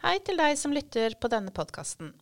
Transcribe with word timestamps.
Hei 0.00 0.14
til 0.24 0.38
deg 0.40 0.54
som 0.56 0.72
lytter 0.72 1.12
på 1.20 1.28
denne 1.28 1.52
podkasten. 1.52 2.14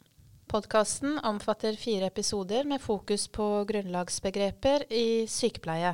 Podkasten 0.50 1.20
omfatter 1.22 1.76
fire 1.78 2.08
episoder 2.10 2.66
med 2.66 2.82
fokus 2.82 3.28
på 3.30 3.44
grunnlagsbegreper 3.68 4.88
i 4.90 5.28
sykepleie. 5.30 5.92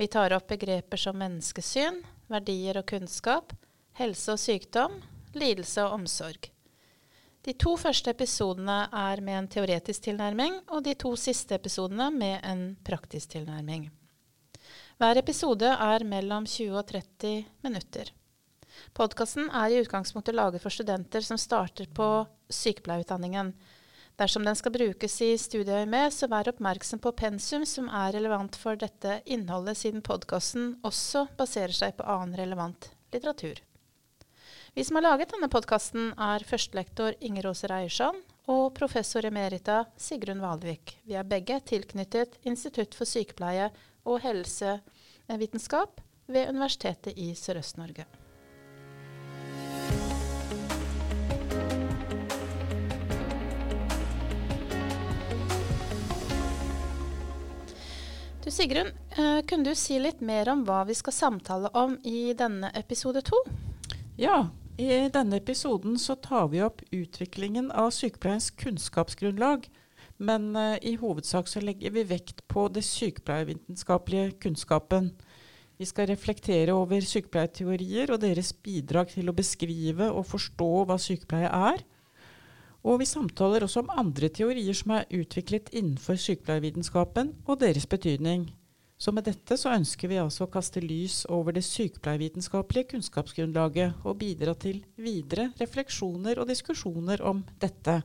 Vi 0.00 0.06
tar 0.08 0.32
opp 0.32 0.46
begreper 0.48 0.96
som 1.02 1.18
menneskesyn, 1.20 1.98
verdier 2.32 2.78
og 2.80 2.86
kunnskap, 2.88 3.52
helse 4.00 4.32
og 4.32 4.40
sykdom, 4.40 4.94
lidelse 5.36 5.84
og 5.84 5.98
omsorg. 5.98 6.48
De 7.44 7.52
to 7.52 7.74
første 7.76 8.14
episodene 8.16 8.78
er 8.88 9.20
med 9.20 9.42
en 9.42 9.50
teoretisk 9.58 10.06
tilnærming, 10.08 10.56
og 10.72 10.86
de 10.88 10.94
to 10.96 11.12
siste 11.20 11.58
episodene 11.60 12.08
med 12.16 12.38
en 12.48 12.64
praktisk 12.80 13.36
tilnærming. 13.36 13.90
Hver 14.96 15.20
episode 15.20 15.68
er 15.68 16.08
mellom 16.16 16.48
20 16.48 16.80
og 16.80 16.88
30 16.94 17.44
minutter. 17.68 18.14
Podkasten 18.96 19.50
er 19.50 19.72
i 19.72 19.80
utgangspunktet 19.82 20.36
laget 20.36 20.62
for 20.62 20.74
studenter 20.74 21.24
som 21.24 21.38
starter 21.40 21.88
på 21.94 22.08
sykepleierutdanningen. 22.52 23.54
Dersom 24.20 24.44
den 24.44 24.58
skal 24.58 24.74
brukes 24.74 25.14
i 25.24 25.30
studieøyemed, 25.40 26.12
så 26.12 26.28
vær 26.28 26.50
oppmerksom 26.50 27.00
på 27.00 27.14
pensum 27.16 27.64
som 27.64 27.88
er 27.88 28.12
relevant 28.18 28.58
for 28.60 28.76
dette 28.76 29.22
innholdet, 29.24 29.78
siden 29.80 30.04
podkasten 30.04 30.74
også 30.84 31.24
baserer 31.38 31.72
seg 31.72 31.96
på 31.96 32.04
annen 32.04 32.36
relevant 32.36 32.90
litteratur. 33.14 33.62
Vi 34.76 34.84
som 34.84 35.00
har 35.00 35.06
laget 35.08 35.32
denne 35.32 35.48
podkasten, 35.50 36.12
er 36.20 36.44
førstelektor 36.46 37.16
Inger 37.24 37.48
Åse 37.50 37.72
Reiersson 37.72 38.20
og 38.52 38.74
professor 38.76 39.24
emerita 39.26 39.86
Sigrun 39.98 40.44
Valvik. 40.44 40.98
Vi 41.08 41.16
er 41.18 41.26
begge 41.26 41.56
tilknyttet 41.72 42.36
Institutt 42.44 42.94
for 42.94 43.08
sykepleie 43.08 43.72
og 44.04 44.20
helsevitenskap 44.22 46.04
ved 46.30 46.52
Universitetet 46.52 47.16
i 47.18 47.32
Sørøst-Norge. 47.34 48.06
Sigrun, 58.50 58.88
eh, 59.16 59.42
kunne 59.46 59.64
du 59.64 59.74
si 59.78 59.98
litt 60.02 60.20
mer 60.20 60.48
om 60.50 60.64
hva 60.66 60.82
vi 60.88 60.94
skal 60.98 61.14
samtale 61.14 61.70
om 61.78 61.94
i 62.02 62.32
denne 62.34 62.72
episode 62.74 63.22
to? 63.22 63.38
Ja, 64.18 64.48
i 64.80 65.06
denne 65.12 65.38
episoden 65.38 65.94
så 65.98 66.16
tar 66.18 66.48
vi 66.50 66.62
opp 66.64 66.82
utviklingen 66.90 67.70
av 67.70 67.92
sykepleiens 67.94 68.50
kunnskapsgrunnlag. 68.58 69.68
Men 70.20 70.50
uh, 70.56 70.76
i 70.82 70.96
hovedsak 71.00 71.48
så 71.48 71.62
legger 71.64 71.94
vi 71.94 72.04
vekt 72.10 72.42
på 72.48 72.66
det 72.68 72.82
sykepleiervitenskapelige 72.84 74.34
kunnskapen. 74.42 75.12
Vi 75.80 75.86
skal 75.88 76.10
reflektere 76.10 76.74
over 76.76 77.00
sykepleierteorier 77.00 78.10
og 78.12 78.20
deres 78.24 78.50
bidrag 78.52 79.14
til 79.14 79.30
å 79.30 79.36
beskrive 79.36 80.10
og 80.10 80.26
forstå 80.28 80.72
hva 80.90 80.98
sykepleie 81.00 81.48
er. 81.48 81.86
Og 82.80 83.02
vi 83.02 83.08
samtaler 83.08 83.64
også 83.64 83.82
om 83.82 83.92
andre 83.92 84.30
teorier 84.32 84.76
som 84.76 84.94
er 84.96 85.08
utviklet 85.12 85.68
innenfor 85.76 86.16
sykepleiervitenskapen, 86.20 87.34
og 87.44 87.60
deres 87.60 87.86
betydning. 87.86 88.48
Så 89.00 89.12
med 89.16 89.24
dette 89.24 89.56
så 89.56 89.72
ønsker 89.72 90.10
vi 90.12 90.20
altså 90.20 90.44
å 90.44 90.52
kaste 90.52 90.80
lys 90.84 91.22
over 91.32 91.56
det 91.56 91.64
sykepleiervitenskapelige 91.64 92.94
kunnskapsgrunnlaget, 92.94 94.00
og 94.04 94.18
bidra 94.20 94.52
til 94.60 94.82
videre 95.00 95.50
refleksjoner 95.60 96.40
og 96.40 96.48
diskusjoner 96.52 97.24
om 97.24 97.44
dette. 97.60 98.00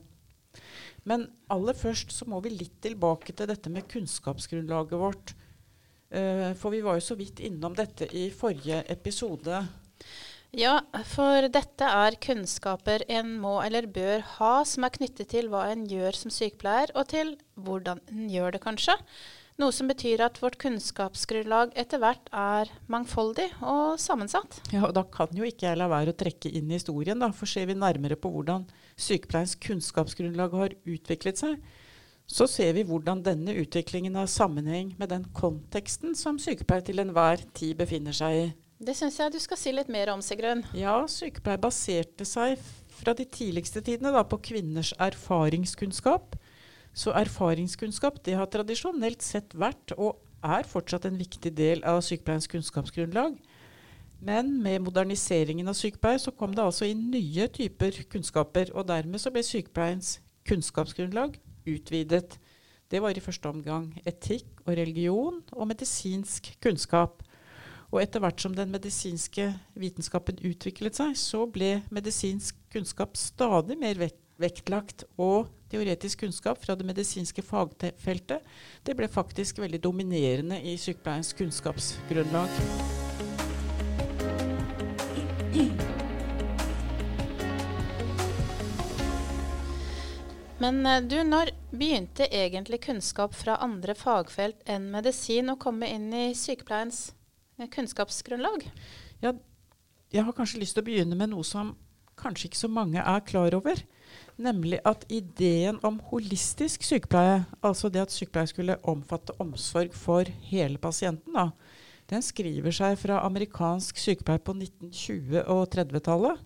Men 1.04 1.28
aller 1.52 1.76
først 1.78 2.16
så 2.16 2.28
må 2.32 2.40
vi 2.44 2.54
litt 2.56 2.80
tilbake 2.84 3.36
til 3.36 3.52
dette 3.52 3.72
med 3.72 3.88
kunnskapsgrunnlaget 3.92 5.02
vårt. 5.02 5.36
Uh, 6.16 6.52
for 6.56 6.72
vi 6.72 6.84
var 6.86 6.96
jo 7.00 7.04
så 7.04 7.18
vidt 7.20 7.42
innom 7.44 7.76
dette 7.76 8.08
i 8.16 8.30
forrige 8.32 8.84
episode. 8.92 9.66
Ja, 10.56 10.78
for 11.12 11.50
dette 11.52 11.84
er 11.84 12.16
kunnskaper 12.24 13.04
en 13.12 13.34
må 13.44 13.58
eller 13.66 13.90
bør 13.92 14.22
ha 14.38 14.52
som 14.64 14.86
er 14.88 14.94
knyttet 14.96 15.34
til 15.34 15.50
hva 15.52 15.66
en 15.74 15.84
gjør 15.90 16.16
som 16.16 16.32
sykepleier, 16.32 16.94
og 16.96 17.10
til 17.12 17.34
hvordan 17.60 18.00
en 18.14 18.30
gjør 18.32 18.56
det, 18.56 18.62
kanskje. 18.64 18.96
Noe 19.60 19.76
som 19.76 19.88
betyr 19.92 20.24
at 20.24 20.40
vårt 20.44 20.56
kunnskapsgrunnlag 20.60 21.76
etter 21.80 22.00
hvert 22.00 22.32
er 22.32 22.72
mangfoldig 22.92 23.50
og 23.64 24.00
sammensatt. 24.00 24.62
Ja, 24.72 24.86
og 24.88 24.96
Da 24.96 25.04
kan 25.04 25.36
jo 25.36 25.48
ikke 25.48 25.68
jeg 25.70 25.80
la 25.80 25.88
være 25.92 26.16
å 26.16 26.20
trekke 26.24 26.52
inn 26.52 26.72
historien, 26.72 27.20
da, 27.20 27.34
for 27.36 27.52
ser 27.52 27.68
vi 27.68 27.76
nærmere 27.76 28.16
på 28.20 28.32
hvordan 28.32 28.68
sykepleiens 28.96 29.60
kunnskapsgrunnlag 29.60 30.56
har 30.56 30.76
utviklet 30.88 31.40
seg, 31.40 31.60
så 32.28 32.48
ser 32.50 32.74
vi 32.80 32.88
hvordan 32.88 33.24
denne 33.28 33.54
utviklingen 33.60 34.16
har 34.16 34.32
sammenheng 34.32 34.96
med 35.00 35.12
den 35.12 35.28
konteksten 35.36 36.16
som 36.16 36.40
sykepleier 36.42 36.88
til 36.88 37.04
enhver 37.04 37.44
tid 37.54 37.76
befinner 37.80 38.16
seg 38.16 38.40
i. 38.40 38.46
Det 38.76 38.92
syns 38.98 39.16
jeg 39.22 39.32
du 39.32 39.40
skal 39.40 39.60
si 39.60 39.72
litt 39.72 39.92
mer 39.92 40.12
om, 40.12 40.22
Sigrun. 40.24 40.66
Ja, 40.76 40.98
sykepleier 41.08 41.62
baserte 41.64 42.28
seg 42.28 42.60
fra 42.92 43.14
de 43.16 43.24
tidligste 43.24 43.80
tidene 43.86 44.12
da, 44.12 44.26
på 44.28 44.40
kvinners 44.44 44.92
erfaringskunnskap. 45.00 46.36
Så 46.96 47.14
erfaringskunnskap 47.16 48.20
det 48.28 48.36
har 48.36 48.50
tradisjonelt 48.52 49.24
sett 49.24 49.56
vært, 49.56 49.96
og 49.96 50.20
er 50.44 50.68
fortsatt 50.68 51.08
en 51.08 51.20
viktig 51.20 51.54
del 51.56 51.84
av 51.88 52.02
sykepleiens 52.04 52.50
kunnskapsgrunnlag. 52.52 53.38
Men 54.26 54.52
med 54.64 54.84
moderniseringen 54.84 55.72
av 55.72 55.78
sykepleier 55.78 56.20
så 56.24 56.34
kom 56.36 56.56
det 56.56 56.64
altså 56.64 56.88
inn 56.90 57.08
nye 57.14 57.48
typer 57.52 58.02
kunnskaper. 58.12 58.72
Og 58.76 58.88
dermed 58.90 59.22
så 59.22 59.32
ble 59.32 59.44
sykepleiens 59.46 60.18
kunnskapsgrunnlag 60.48 61.38
utvidet. 61.70 62.38
Det 62.92 63.02
var 63.02 63.16
i 63.16 63.24
første 63.24 63.50
omgang 63.50 63.90
etikk 64.06 64.62
og 64.66 64.76
religion 64.78 65.40
og 65.56 65.72
medisinsk 65.72 66.52
kunnskap. 66.64 67.24
Og 67.94 68.02
etter 68.02 68.24
hvert 68.24 68.42
som 68.42 68.56
den 68.56 68.72
medisinske 68.74 69.52
vitenskapen 69.78 70.40
utviklet 70.44 70.98
seg, 70.98 71.14
så 71.20 71.46
ble 71.46 71.80
medisinsk 71.94 72.58
kunnskap 72.74 73.18
stadig 73.20 73.78
mer 73.80 74.02
vektlagt. 74.42 75.06
Og 75.22 75.52
teoretisk 75.72 76.26
kunnskap 76.26 76.62
fra 76.62 76.76
det 76.78 76.88
medisinske 76.88 77.44
fagfeltet 77.46 78.46
det 78.86 78.98
ble 78.98 79.10
faktisk 79.12 79.62
veldig 79.64 79.82
dominerende 79.84 80.62
i 80.62 80.78
sykepleiens 80.82 81.34
kunnskapsgrunnlag. 81.38 82.62
Men 90.58 90.86
eh, 90.86 91.02
du, 91.04 91.18
når 91.24 91.52
begynte 91.76 92.28
egentlig 92.32 92.82
kunnskap 92.86 93.36
fra 93.36 93.58
andre 93.64 93.96
fagfelt 93.98 94.64
enn 94.70 94.88
medisin 94.94 95.52
å 95.52 95.60
komme 95.60 95.90
inn 95.92 96.08
i 96.16 96.30
sykepleiens 96.38 97.10
kunnskapsgrunnlag? 97.72 98.68
Ja, 99.24 99.34
jeg 100.14 100.24
har 100.24 100.36
kanskje 100.36 100.62
lyst 100.62 100.78
til 100.78 100.84
å 100.84 100.88
begynne 100.88 101.18
med 101.18 101.32
noe 101.32 101.46
som 101.48 101.74
kanskje 102.20 102.50
ikke 102.50 102.60
så 102.60 102.72
mange 102.72 103.02
er 103.02 103.24
klar 103.28 103.56
over. 103.58 103.80
Nemlig 104.40 104.80
at 104.88 105.06
ideen 105.12 105.80
om 105.88 105.98
holistisk 106.12 106.84
sykepleie, 106.84 107.44
altså 107.64 107.90
det 107.92 108.04
at 108.04 108.14
sykepleie 108.14 108.52
skulle 108.52 108.80
omfatte 108.88 109.36
omsorg 109.44 109.96
for 109.96 110.28
hele 110.50 110.80
pasienten, 110.82 111.36
da, 111.36 111.50
den 112.12 112.22
skriver 112.22 112.76
seg 112.76 113.00
fra 113.02 113.24
amerikansk 113.26 113.98
sykepleie 113.98 114.44
på 114.44 114.54
1920- 114.54 115.48
og 115.50 115.64
30-tallet. 115.74 116.44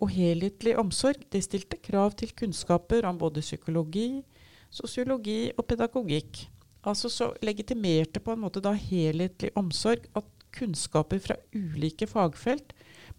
Og 0.00 0.10
helhetlig 0.12 0.74
omsorg 0.80 1.24
det 1.32 1.42
stilte 1.44 1.78
krav 1.80 2.14
til 2.16 2.32
kunnskaper 2.36 3.04
om 3.08 3.18
både 3.20 3.44
psykologi, 3.44 4.22
sosiologi 4.72 5.52
og 5.56 5.66
pedagogikk. 5.68 6.46
Altså 6.82 7.10
så 7.12 7.30
legitimerte 7.44 8.20
på 8.20 8.34
en 8.34 8.42
måte 8.42 8.62
da 8.62 8.72
helhetlig 8.74 9.52
omsorg 9.58 10.08
at 10.18 10.28
kunnskaper 10.52 11.20
fra 11.22 11.36
ulike 11.54 12.08
fagfelt 12.10 12.74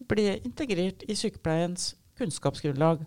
ble 0.09 0.37
integrert 0.43 1.05
i 1.07 1.15
sykepleiens 1.17 1.93
kunnskapsgrunnlag. 2.19 3.05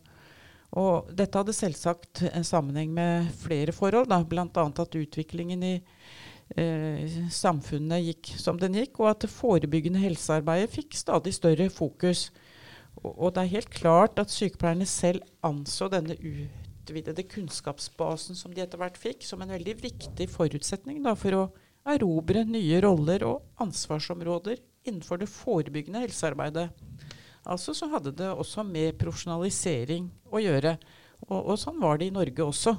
Og 0.76 1.10
dette 1.16 1.38
hadde 1.38 1.54
selvsagt 1.56 2.24
en 2.32 2.44
sammenheng 2.44 2.90
med 2.94 3.28
flere 3.38 3.72
forhold, 3.72 4.10
bl.a. 4.28 4.46
at 4.66 4.98
utviklingen 4.98 5.62
i 5.62 5.74
eh, 6.56 7.20
samfunnet 7.32 8.04
gikk 8.08 8.32
som 8.40 8.58
den 8.60 8.76
gikk, 8.80 9.00
og 9.00 9.12
at 9.12 9.24
det 9.24 9.32
forebyggende 9.32 10.02
helsearbeidet 10.02 10.72
fikk 10.74 10.98
stadig 10.98 11.36
større 11.36 11.70
fokus. 11.70 12.30
Og, 13.02 13.12
og 13.12 13.34
det 13.36 13.44
er 13.44 13.54
helt 13.58 13.72
klart 13.72 14.18
at 14.20 14.32
sykepleierne 14.32 14.88
selv 14.90 15.24
anså 15.46 15.88
denne 15.92 16.18
utvidede 16.86 17.22
kunnskapsbasen 17.22 18.36
som 18.38 18.54
de 18.54 18.62
etter 18.62 18.78
hvert 18.78 18.98
fikk, 18.98 19.24
som 19.26 19.42
en 19.42 19.50
veldig 19.50 19.76
viktig 19.82 20.28
forutsetning 20.30 21.02
da, 21.02 21.16
for 21.18 21.34
å 21.34 21.44
erobre 21.86 22.44
nye 22.46 22.80
roller 22.82 23.24
og 23.26 23.62
ansvarsområder 23.62 24.60
innenfor 24.86 25.18
det 25.18 25.30
forebyggende 25.30 26.04
helsearbeidet. 26.06 26.70
Altså 27.46 27.74
så 27.74 27.88
hadde 27.90 28.14
det 28.14 28.30
også 28.30 28.64
med 28.66 28.96
profesjonalisering 28.98 30.08
å 30.30 30.42
gjøre. 30.42 30.76
Og, 31.26 31.38
og 31.38 31.56
sånn 31.58 31.78
var 31.82 31.98
det 31.98 32.10
i 32.10 32.14
Norge 32.14 32.46
også. 32.46 32.74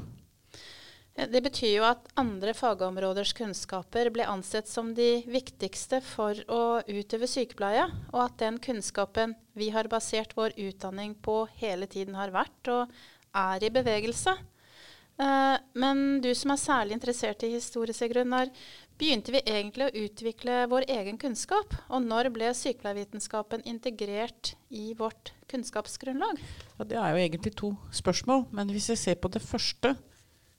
Det 1.17 1.39
betyr 1.41 1.79
jo 1.79 1.85
at 1.87 2.11
andre 2.19 2.51
fagområders 2.53 3.31
kunnskaper 3.33 4.11
ble 4.13 4.27
ansett 4.29 4.67
som 4.69 4.91
de 4.93 5.23
viktigste 5.25 5.97
for 6.05 6.37
å 6.45 6.83
utøve 6.85 7.25
sykepleie, 7.25 7.87
og 8.13 8.19
at 8.27 8.35
den 8.43 8.59
kunnskapen 8.61 9.33
vi 9.57 9.71
har 9.73 9.89
basert 9.89 10.35
vår 10.37 10.53
utdanning 10.61 11.15
på 11.17 11.47
hele 11.57 11.89
tiden 11.89 12.19
har 12.19 12.35
vært 12.35 12.69
og 12.69 12.93
er 13.37 13.65
i 13.65 13.73
bevegelse. 13.73 14.33
Eh, 15.17 15.55
men 15.73 16.21
du 16.21 16.29
som 16.37 16.53
er 16.53 16.61
særlig 16.61 16.97
interessert 16.97 17.41
i 17.45 17.53
historie, 17.55 17.95
Sigrun, 17.95 18.29
når 18.29 18.51
begynte 19.01 19.33
vi 19.33 19.41
egentlig 19.45 19.87
å 19.87 20.03
utvikle 20.05 20.59
vår 20.69 20.85
egen 20.93 21.17
kunnskap? 21.21 21.73
Og 21.89 22.03
når 22.05 22.29
ble 22.35 22.51
sykepleiervitenskapen 22.57 23.65
integrert 23.69 24.53
i 24.69 24.91
vårt 24.97 25.33
kunnskapsgrunnlag? 25.49 26.41
Ja, 26.77 26.85
det 26.85 27.01
er 27.01 27.09
jo 27.13 27.23
egentlig 27.23 27.55
to 27.57 27.73
spørsmål, 27.93 28.45
men 28.53 28.69
hvis 28.73 28.91
jeg 28.93 29.01
ser 29.01 29.19
på 29.21 29.31
det 29.33 29.41
første, 29.45 29.95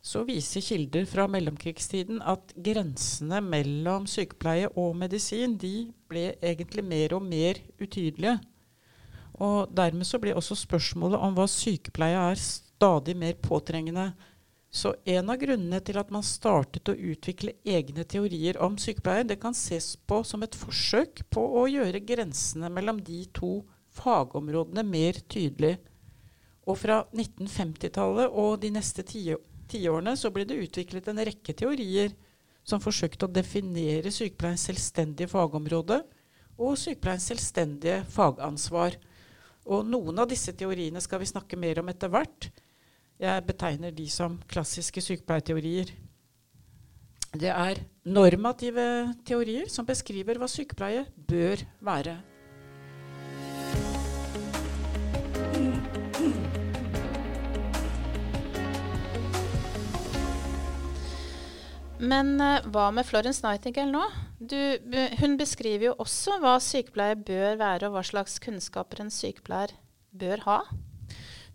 så 0.02 0.22
viser 0.26 0.62
kilder 0.62 1.06
fra 1.10 1.26
mellomkrigstiden 1.30 2.20
at 2.22 2.54
grensene 2.54 3.40
mellom 3.44 4.06
sykepleie 4.10 4.70
og 4.78 4.94
medisin 4.98 5.56
de 5.58 5.90
ble 6.10 6.30
egentlig 6.38 6.84
mer 6.86 7.14
og 7.18 7.26
mer 7.26 7.58
utydelige. 7.82 8.38
Og 9.38 9.70
dermed 9.70 10.06
så 10.06 10.18
blir 10.22 10.38
også 10.38 10.56
spørsmålet 10.58 11.20
om 11.22 11.34
hva 11.36 11.46
sykepleie 11.50 12.22
er, 12.30 12.40
stadig 12.78 13.16
mer 13.18 13.32
påtrengende. 13.42 14.12
Så 14.70 14.94
en 15.04 15.30
av 15.32 15.38
grunnene 15.40 15.80
til 15.82 15.96
at 15.98 16.10
man 16.14 16.22
startet 16.22 16.90
å 16.92 16.94
utvikle 16.94 17.56
egne 17.66 18.04
teorier 18.04 18.58
om 18.62 18.76
sykepleie, 18.78 19.24
det 19.26 19.40
kan 19.42 19.56
ses 19.56 19.96
på 20.06 20.20
som 20.28 20.44
et 20.44 20.54
forsøk 20.54 21.24
på 21.32 21.42
å 21.58 21.64
gjøre 21.66 22.04
grensene 22.06 22.70
mellom 22.70 23.00
de 23.02 23.24
to 23.34 23.64
fagområdene 23.98 24.84
mer 24.86 25.18
tydelige. 25.26 25.80
Og 26.68 26.76
fra 26.76 27.00
1950-tallet 27.16 28.28
og 28.28 28.60
de 28.62 28.70
neste 28.76 29.02
tiårene 29.08 30.14
så 30.20 30.30
ble 30.30 30.44
det 30.46 30.60
utviklet 30.68 31.08
en 31.08 31.24
rekke 31.26 31.56
teorier 31.56 32.12
som 32.68 32.82
forsøkte 32.84 33.24
å 33.24 33.32
definere 33.32 34.12
sykepleiens 34.12 34.68
selvstendige 34.68 35.32
fagområde 35.32 36.02
og 36.60 36.76
sykepleiens 36.76 37.30
selvstendige 37.32 38.02
fagansvar. 38.12 39.00
Og 39.68 39.88
noen 39.88 40.20
av 40.20 40.28
disse 40.28 40.52
teoriene 40.52 41.00
skal 41.00 41.24
vi 41.24 41.32
snakke 41.32 41.56
mer 41.56 41.80
om 41.80 41.88
etter 41.88 42.12
hvert. 42.12 42.50
Jeg 43.18 43.42
betegner 43.48 43.90
de 43.90 44.04
som 44.06 44.36
klassiske 44.46 45.02
sykepleierteorier. 45.02 45.90
Det 47.34 47.50
er 47.50 47.80
normative 48.06 48.84
teorier 49.26 49.66
som 49.68 49.86
beskriver 49.88 50.38
hva 50.38 50.46
sykepleie 50.46 51.02
bør 51.26 51.64
være. 51.82 52.14
Men 61.98 62.36
uh, 62.38 62.62
hva 62.70 62.88
med 62.94 63.02
Florence 63.08 63.42
Nightingale 63.42 63.90
nå? 63.90 64.04
Du, 64.38 64.58
hun 65.18 65.34
beskriver 65.40 65.90
jo 65.90 65.96
også 65.98 66.38
hva 66.38 66.60
sykepleie 66.62 67.18
bør 67.18 67.58
være, 67.58 67.88
og 67.88 67.96
hva 67.98 68.06
slags 68.06 68.38
kunnskaper 68.38 69.02
en 69.02 69.10
sykepleier 69.10 69.74
bør 70.14 70.46
ha. 70.46 70.60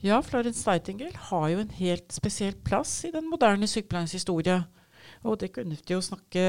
Ja, 0.04 0.18
Florence 0.20 0.68
Nightingale 0.68 1.16
har 1.30 1.46
jo 1.48 1.62
en 1.64 1.70
helt 1.78 2.12
spesiell 2.12 2.58
plass 2.68 3.06
i 3.08 3.12
den 3.14 3.30
moderne 3.32 3.70
sykepleiens 3.72 4.12
historie. 4.12 4.58
Og 5.24 5.38
det 5.40 5.54
kunne 5.56 5.78
de 5.80 5.96
jo 5.96 6.02
snakke 6.04 6.44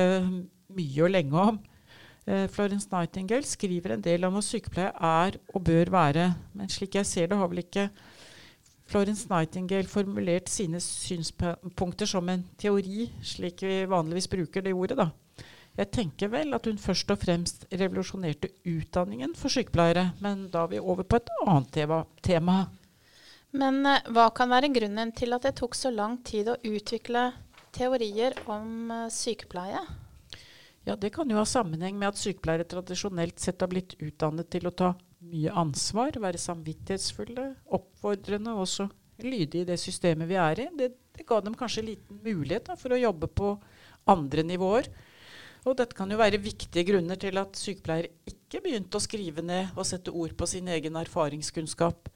mye 0.75 1.05
og 1.07 1.13
lenge 1.15 1.39
om. 1.39 1.61
Eh, 2.27 2.49
Florence 2.51 2.91
Nightingale 2.91 3.47
skriver 3.47 3.95
en 3.95 4.03
del 4.03 4.27
om 4.27 4.35
hva 4.35 4.43
sykepleie 4.43 4.91
er 4.91 5.39
og 5.55 5.65
bør 5.71 5.95
være. 5.95 6.27
Men 6.59 6.69
slik 6.69 6.99
jeg 6.99 7.07
ser 7.07 7.31
det, 7.31 7.39
har 7.39 7.53
vel 7.53 7.63
ikke 7.63 7.89
Florence 8.91 9.31
Nightingale 9.31 9.87
formulert 9.87 10.51
sine 10.51 10.83
synspunkter 10.83 12.11
som 12.11 12.29
en 12.29 12.43
teori, 12.59 13.13
slik 13.23 13.63
vi 13.63 13.85
vanligvis 13.87 14.33
bruker 14.35 14.67
det 14.67 14.75
ordet. 14.75 14.99
da. 14.99 15.13
Jeg 15.79 15.93
tenker 15.95 16.29
vel 16.29 16.55
at 16.55 16.67
hun 16.67 16.79
først 16.79 17.11
og 17.11 17.23
fremst 17.23 17.69
revolusjonerte 17.71 18.51
utdanningen 18.67 19.39
for 19.39 19.49
sykepleiere, 19.49 20.11
men 20.19 20.49
da 20.51 20.67
er 20.67 20.75
vi 20.75 20.79
over 20.83 21.07
på 21.07 21.23
et 21.23 21.31
annet 21.47 22.03
tema. 22.23 22.65
Men 23.55 23.85
uh, 23.87 24.01
hva 24.15 24.29
kan 24.35 24.51
være 24.51 24.73
grunnen 24.75 25.13
til 25.15 25.35
at 25.37 25.47
det 25.47 25.55
tok 25.61 25.77
så 25.79 25.93
lang 25.95 26.19
tid 26.27 26.51
å 26.51 26.59
utvikle 26.67 27.29
teorier 27.75 28.35
om 28.51 28.91
uh, 28.91 29.07
sykepleie? 29.13 29.83
Ja, 30.85 30.97
Det 31.01 31.15
kan 31.15 31.31
jo 31.31 31.39
ha 31.39 31.47
sammenheng 31.49 31.97
med 31.97 32.11
at 32.11 32.21
sykepleiere 32.21 32.67
tradisjonelt 32.69 33.41
sett 33.41 33.63
har 33.65 33.71
blitt 33.73 33.95
utdannet 34.03 34.51
til 34.53 34.69
å 34.69 34.75
ta 34.75 34.91
mye 35.25 35.55
ansvar, 35.57 36.19
være 36.21 36.41
samvittighetsfulle, 36.43 37.47
oppfordrende 37.73 38.53
og 38.53 38.67
også 38.67 38.91
lydige 39.25 39.65
i 39.65 39.69
det 39.71 39.79
systemet 39.81 40.29
vi 40.29 40.37
er 40.37 40.61
i. 40.67 40.69
Det, 40.77 40.91
det 41.17 41.25
ga 41.29 41.41
dem 41.41 41.57
kanskje 41.57 41.87
liten 41.87 42.21
mulighet 42.21 42.69
da, 42.69 42.77
for 42.77 42.93
å 42.93 43.01
jobbe 43.01 43.31
på 43.33 43.55
andre 44.13 44.45
nivåer. 44.45 44.91
Og 45.65 45.79
dette 45.79 45.97
kan 45.97 46.11
jo 46.13 46.21
være 46.21 46.43
viktige 46.45 46.85
grunner 46.91 47.17
til 47.17 47.41
at 47.41 47.57
sykepleiere 47.57 48.13
ikke 48.29 48.61
begynte 48.67 48.99
å 48.99 49.05
skrive 49.05 49.41
ned 49.47 49.73
og 49.79 49.89
sette 49.89 50.13
ord 50.13 50.35
på 50.37 50.49
sin 50.51 50.69
egen 50.69 50.99
erfaringskunnskap. 51.01 52.11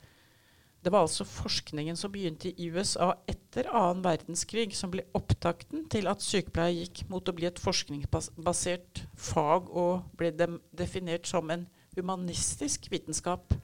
Det 0.83 0.93
var 0.95 1.05
altså 1.05 1.27
forskningen 1.27 1.97
som 1.99 2.13
begynte 2.15 2.53
i 2.55 2.69
USA 2.71 3.11
etter 3.29 3.67
annen 3.67 4.05
verdenskrig, 4.05 4.71
som 4.79 4.93
ble 4.93 5.03
opptakten 5.19 5.89
til 5.91 6.07
at 6.11 6.23
sykepleie 6.23 6.85
gikk 6.85 7.03
mot 7.11 7.27
å 7.29 7.35
bli 7.35 7.49
et 7.49 7.59
forskningsbasert 7.61 9.03
fag 9.19 9.73
og 9.75 10.07
ble 10.19 10.31
definert 10.79 11.27
som 11.27 11.51
en 11.51 11.67
humanistisk 11.99 12.87
vitenskap. 12.93 13.57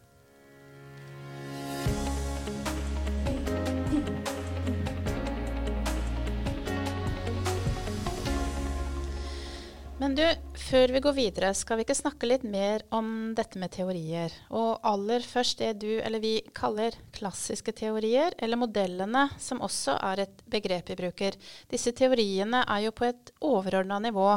Men 10.04 10.18
du, 10.18 10.24
før 10.60 10.90
vi 10.92 11.00
går 11.00 11.14
videre, 11.16 11.50
skal 11.56 11.78
vi 11.78 11.84
ikke 11.86 11.94
snakke 11.96 12.28
litt 12.28 12.42
mer 12.44 12.82
om 12.92 13.06
dette 13.32 13.56
med 13.56 13.72
teorier? 13.72 14.34
Og 14.52 14.82
aller 14.84 15.24
først 15.24 15.62
det 15.62 15.70
du 15.80 15.94
eller 15.94 16.20
vi 16.20 16.34
kaller 16.52 16.92
klassiske 17.16 17.72
teorier, 17.72 18.36
eller 18.36 18.60
modellene, 18.60 19.22
som 19.40 19.62
også 19.64 19.94
er 20.10 20.26
et 20.26 20.42
begrep 20.52 20.92
vi 20.92 20.98
bruker. 20.98 21.38
Disse 21.72 21.94
teoriene 21.96 22.60
er 22.68 22.82
jo 22.84 22.92
på 22.92 23.08
et 23.08 23.32
overordna 23.40 23.96
nivå. 24.04 24.28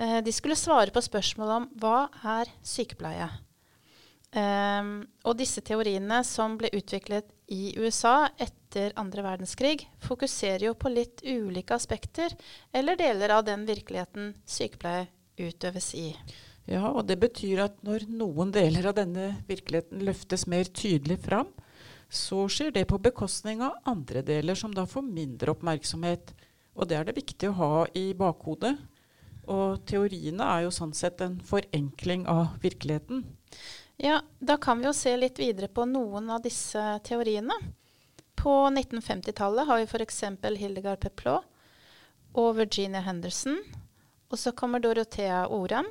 Eh, 0.00 0.22
de 0.24 0.32
skulle 0.32 0.56
svare 0.56 0.96
på 0.96 1.04
spørsmålet 1.04 1.58
om 1.58 1.68
hva 1.84 1.98
er 2.38 2.48
sykepleie? 2.64 3.28
Um, 4.32 5.02
og 5.26 5.36
disse 5.42 5.60
teoriene 5.60 6.22
som 6.24 6.56
ble 6.56 6.72
utviklet 6.78 7.28
i 7.50 7.74
USA 7.78 8.30
etter 8.38 8.92
andre 9.00 9.24
verdenskrig, 9.26 9.82
fokuserer 9.98 10.68
jo 10.68 10.76
på 10.78 10.92
litt 10.92 11.24
ulike 11.26 11.74
aspekter 11.74 12.36
eller 12.72 12.98
deler 12.98 13.34
av 13.34 13.44
den 13.48 13.64
virkeligheten 13.66 14.36
sykepleie 14.46 15.08
utøves 15.40 15.90
i. 15.98 16.12
Ja, 16.70 16.92
og 16.92 17.08
det 17.08 17.18
betyr 17.18 17.64
at 17.64 17.80
når 17.82 18.06
noen 18.06 18.52
deler 18.54 18.92
av 18.92 18.98
denne 19.00 19.32
virkeligheten 19.48 20.04
løftes 20.06 20.46
mer 20.46 20.70
tydelig 20.70 21.18
fram, 21.24 21.50
så 22.10 22.44
skjer 22.50 22.70
det 22.74 22.86
på 22.90 23.00
bekostning 23.02 23.62
av 23.66 23.80
andre 23.88 24.22
deler 24.26 24.58
som 24.58 24.70
da 24.74 24.86
får 24.86 25.06
mindre 25.06 25.54
oppmerksomhet. 25.54 26.32
Og 26.78 26.86
det 26.90 26.98
er 26.98 27.06
det 27.08 27.18
viktig 27.18 27.50
å 27.50 27.58
ha 27.58 27.74
i 27.98 28.10
bakhodet. 28.18 28.76
Og 29.50 29.82
teoriene 29.90 30.46
er 30.46 30.66
jo 30.66 30.74
sånn 30.74 30.94
sett 30.94 31.22
en 31.24 31.40
forenkling 31.42 32.26
av 32.30 32.58
virkeligheten. 32.62 33.24
Ja, 34.02 34.22
Da 34.38 34.56
kan 34.56 34.78
vi 34.78 34.86
jo 34.88 34.92
se 34.96 35.12
litt 35.16 35.38
videre 35.38 35.68
på 35.68 35.84
noen 35.84 36.30
av 36.32 36.40
disse 36.40 36.80
teoriene. 37.04 37.52
På 38.40 38.70
1950-tallet 38.70 39.68
har 39.68 39.82
vi 39.82 39.84
f.eks. 39.84 40.22
Hildegard 40.56 41.02
Peplot 41.02 41.44
og 42.32 42.54
Virginia 42.56 43.02
Henderson. 43.04 43.58
Og 44.32 44.40
så 44.40 44.54
kommer 44.56 44.80
Dorothea 44.80 45.42
Oram 45.52 45.90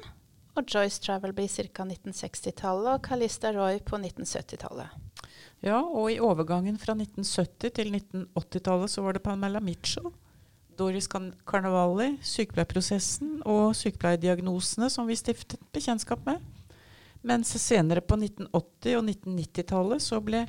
og 0.58 0.66
Joyce 0.66 1.04
Travelby 1.06 1.46
ca. 1.46 1.86
1960-tallet 1.86 2.96
og 2.96 3.06
Calista 3.06 3.54
Roy 3.54 3.78
på 3.86 4.02
1970-tallet. 4.02 4.90
Ja, 5.62 5.78
og 5.78 6.10
i 6.10 6.18
overgangen 6.18 6.82
fra 6.82 6.98
1970 6.98 7.78
til 7.78 7.94
1980-tallet 7.94 8.90
så 8.90 9.06
var 9.06 9.14
det 9.14 9.22
Pamela 9.22 9.62
Mitchell, 9.62 10.10
Doris 10.80 11.06
Carnavali, 11.12 12.16
sykepleierprosessen 12.26 13.44
og 13.46 13.76
sykepleierdiagnosene 13.78 14.90
som 14.90 15.06
vi 15.06 15.20
stiftet 15.20 15.62
bekjentskap 15.76 16.26
med. 16.26 16.42
Mens 17.22 17.52
senere 17.60 18.02
på 18.02 18.16
1980- 18.16 18.96
og 19.00 19.06
1990-tallet 19.10 20.04
så 20.04 20.22
ble 20.24 20.46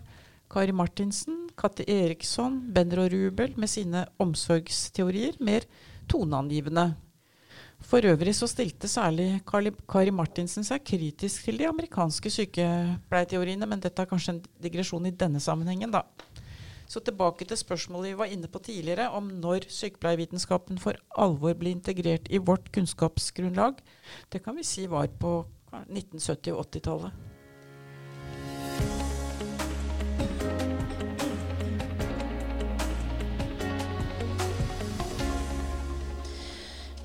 Kari 0.50 0.74
Martinsen, 0.74 1.48
Katte 1.58 1.84
Eriksson, 1.90 2.60
Benro 2.74 3.06
Rubel 3.10 3.54
med 3.58 3.70
sine 3.70 4.04
omsorgsteorier 4.22 5.38
mer 5.42 5.66
toneangivende. 6.10 6.92
For 7.80 8.04
øvrig 8.04 8.34
så 8.36 8.48
stilte 8.50 8.90
særlig 8.90 9.40
Kari 9.48 10.12
Martinsen 10.14 10.66
seg 10.66 10.84
kritisk 10.84 11.46
til 11.46 11.58
de 11.58 11.68
amerikanske 11.70 12.32
sykepleieteoriene, 12.34 13.66
men 13.66 13.82
dette 13.82 14.02
er 14.02 14.10
kanskje 14.10 14.36
en 14.36 14.42
digresjon 14.62 15.08
i 15.08 15.14
denne 15.16 15.40
sammenhengen, 15.40 15.94
da. 15.94 16.04
Så 16.90 16.98
tilbake 17.06 17.46
til 17.46 17.58
spørsmålet 17.58 18.10
vi 18.10 18.18
var 18.18 18.30
inne 18.34 18.50
på 18.50 18.58
tidligere, 18.66 19.08
om 19.14 19.28
når 19.42 19.68
sykepleievitenskapen 19.70 20.78
for 20.82 20.98
alvor 21.14 21.54
ble 21.54 21.70
integrert 21.70 22.26
i 22.30 22.42
vårt 22.42 22.66
kunnskapsgrunnlag. 22.74 23.78
Det 24.28 24.42
kan 24.42 24.58
vi 24.58 24.66
si 24.66 24.88
var 24.90 25.06
på 25.22 25.44
1970- 25.72 26.56
og 26.56 26.64
80-tallet. 26.66 27.26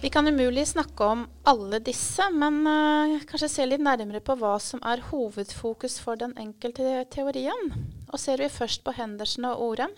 Vi 0.06 0.10
kan 0.10 0.28
umulig 0.28 0.68
snakke 0.68 1.04
om 1.04 1.24
alle 1.50 1.80
disse, 1.82 2.28
men 2.30 2.60
uh, 2.68 3.24
kanskje 3.26 3.48
se 3.50 3.66
litt 3.66 3.82
nærmere 3.82 4.20
på 4.22 4.36
hva 4.38 4.52
som 4.62 4.84
er 4.86 5.02
hovedfokus 5.08 5.96
for 5.98 6.20
den 6.22 6.36
enkelte 6.38 7.00
teorien. 7.10 7.72
Og 8.12 8.22
ser 8.22 8.38
vi 8.44 8.52
først 8.54 8.84
på 8.86 8.94
Henderson 8.94 9.48
og 9.50 9.64
Orem, 9.66 9.96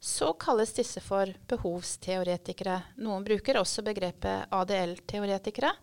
så 0.00 0.30
kalles 0.40 0.72
disse 0.72 1.02
for 1.04 1.28
behovsteoretikere. 1.52 2.78
Noen 3.04 3.26
bruker 3.26 3.60
også 3.60 3.84
begrepet 3.84 4.48
ADL-teoretikere, 4.48 5.74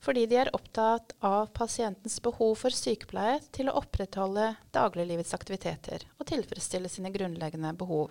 fordi 0.00 0.24
de 0.30 0.38
er 0.40 0.50
opptatt 0.56 1.12
av 1.20 1.50
pasientens 1.56 2.16
behov 2.24 2.54
for 2.62 2.74
sykepleie 2.74 3.38
til 3.52 3.68
å 3.68 3.76
opprettholde 3.82 4.54
dagliglivets 4.72 5.34
aktiviteter 5.36 6.06
og 6.16 6.28
tilfredsstille 6.30 6.88
sine 6.88 7.12
grunnleggende 7.12 7.74
behov. 7.76 8.10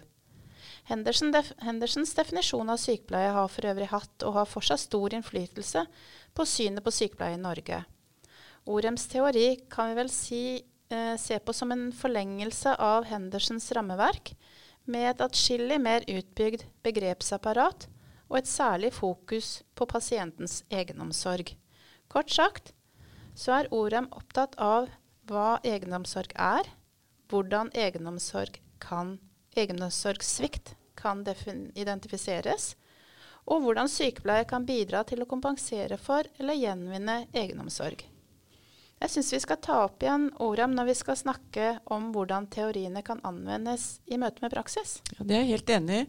Henderson 0.89 1.34
def 1.34 1.51
Hendersons 1.65 2.13
definisjon 2.17 2.69
av 2.69 2.79
sykepleie 2.81 3.31
har 3.34 3.50
for 3.51 3.67
øvrig 3.69 3.89
hatt 3.91 4.25
og 4.25 4.36
har 4.38 4.50
fortsatt 4.50 4.84
stor 4.86 5.15
innflytelse 5.17 5.86
på 6.38 6.46
synet 6.50 6.86
på 6.86 6.93
sykepleie 6.93 7.38
i 7.38 7.41
Norge. 7.41 7.84
Orems 8.69 9.08
teori 9.10 9.48
kan 9.72 9.89
vi 9.89 9.98
vel 9.98 10.12
si, 10.13 10.63
eh, 10.89 11.15
se 11.17 11.39
på 11.39 11.53
som 11.53 11.72
en 11.72 11.91
forlengelse 11.91 12.75
av 12.77 13.05
Hendersons 13.05 13.72
rammeverk, 13.72 14.36
med 14.86 15.10
et 15.10 15.22
atskillig 15.22 15.79
mer 15.81 16.01
utbygd 16.01 16.65
begrepsapparat 16.84 17.88
og 18.29 18.38
et 18.38 18.50
særlig 18.50 18.93
fokus 18.93 19.63
på 19.75 19.86
pasientens 19.86 20.63
egenomsorg. 20.69 21.55
Kort 22.09 22.31
sagt 22.33 22.73
så 23.37 23.53
er 23.59 23.69
Orem 23.75 24.09
opptatt 24.11 24.57
av 24.57 24.89
hva 25.29 25.59
egenomsorg 25.63 26.33
er, 26.33 26.65
hvordan 27.29 27.69
egenomsorg 27.77 28.57
kan, 28.81 29.17
egenomsorgssvikt 29.55 30.73
kan 30.99 31.21
identifiseres, 31.77 32.73
og 33.45 33.63
hvordan 33.63 33.89
sykepleier 33.89 34.47
kan 34.49 34.65
bidra 34.65 35.03
til 35.07 35.21
å 35.23 35.29
kompensere 35.29 35.97
for 36.01 36.25
eller 36.41 36.57
gjenvinne 36.57 37.21
egenomsorg. 37.31 38.01
Jeg 38.99 39.13
syns 39.13 39.29
vi 39.31 39.39
skal 39.39 39.61
ta 39.63 39.77
opp 39.85 40.03
igjen 40.03 40.27
Orem 40.43 40.73
når 40.75 40.89
vi 40.89 40.95
skal 40.99 41.15
snakke 41.15 41.69
om 41.93 42.09
hvordan 42.15 42.49
teoriene 42.51 43.05
kan 43.05 43.21
anvendes 43.23 44.01
i 44.11 44.17
møte 44.19 44.43
med 44.43 44.51
praksis. 44.51 44.97
Ja, 45.15 45.23
det 45.23 45.37
er 45.37 45.45
jeg 45.45 45.53
helt 45.53 45.71
enig 45.77 46.01
i 46.01 46.07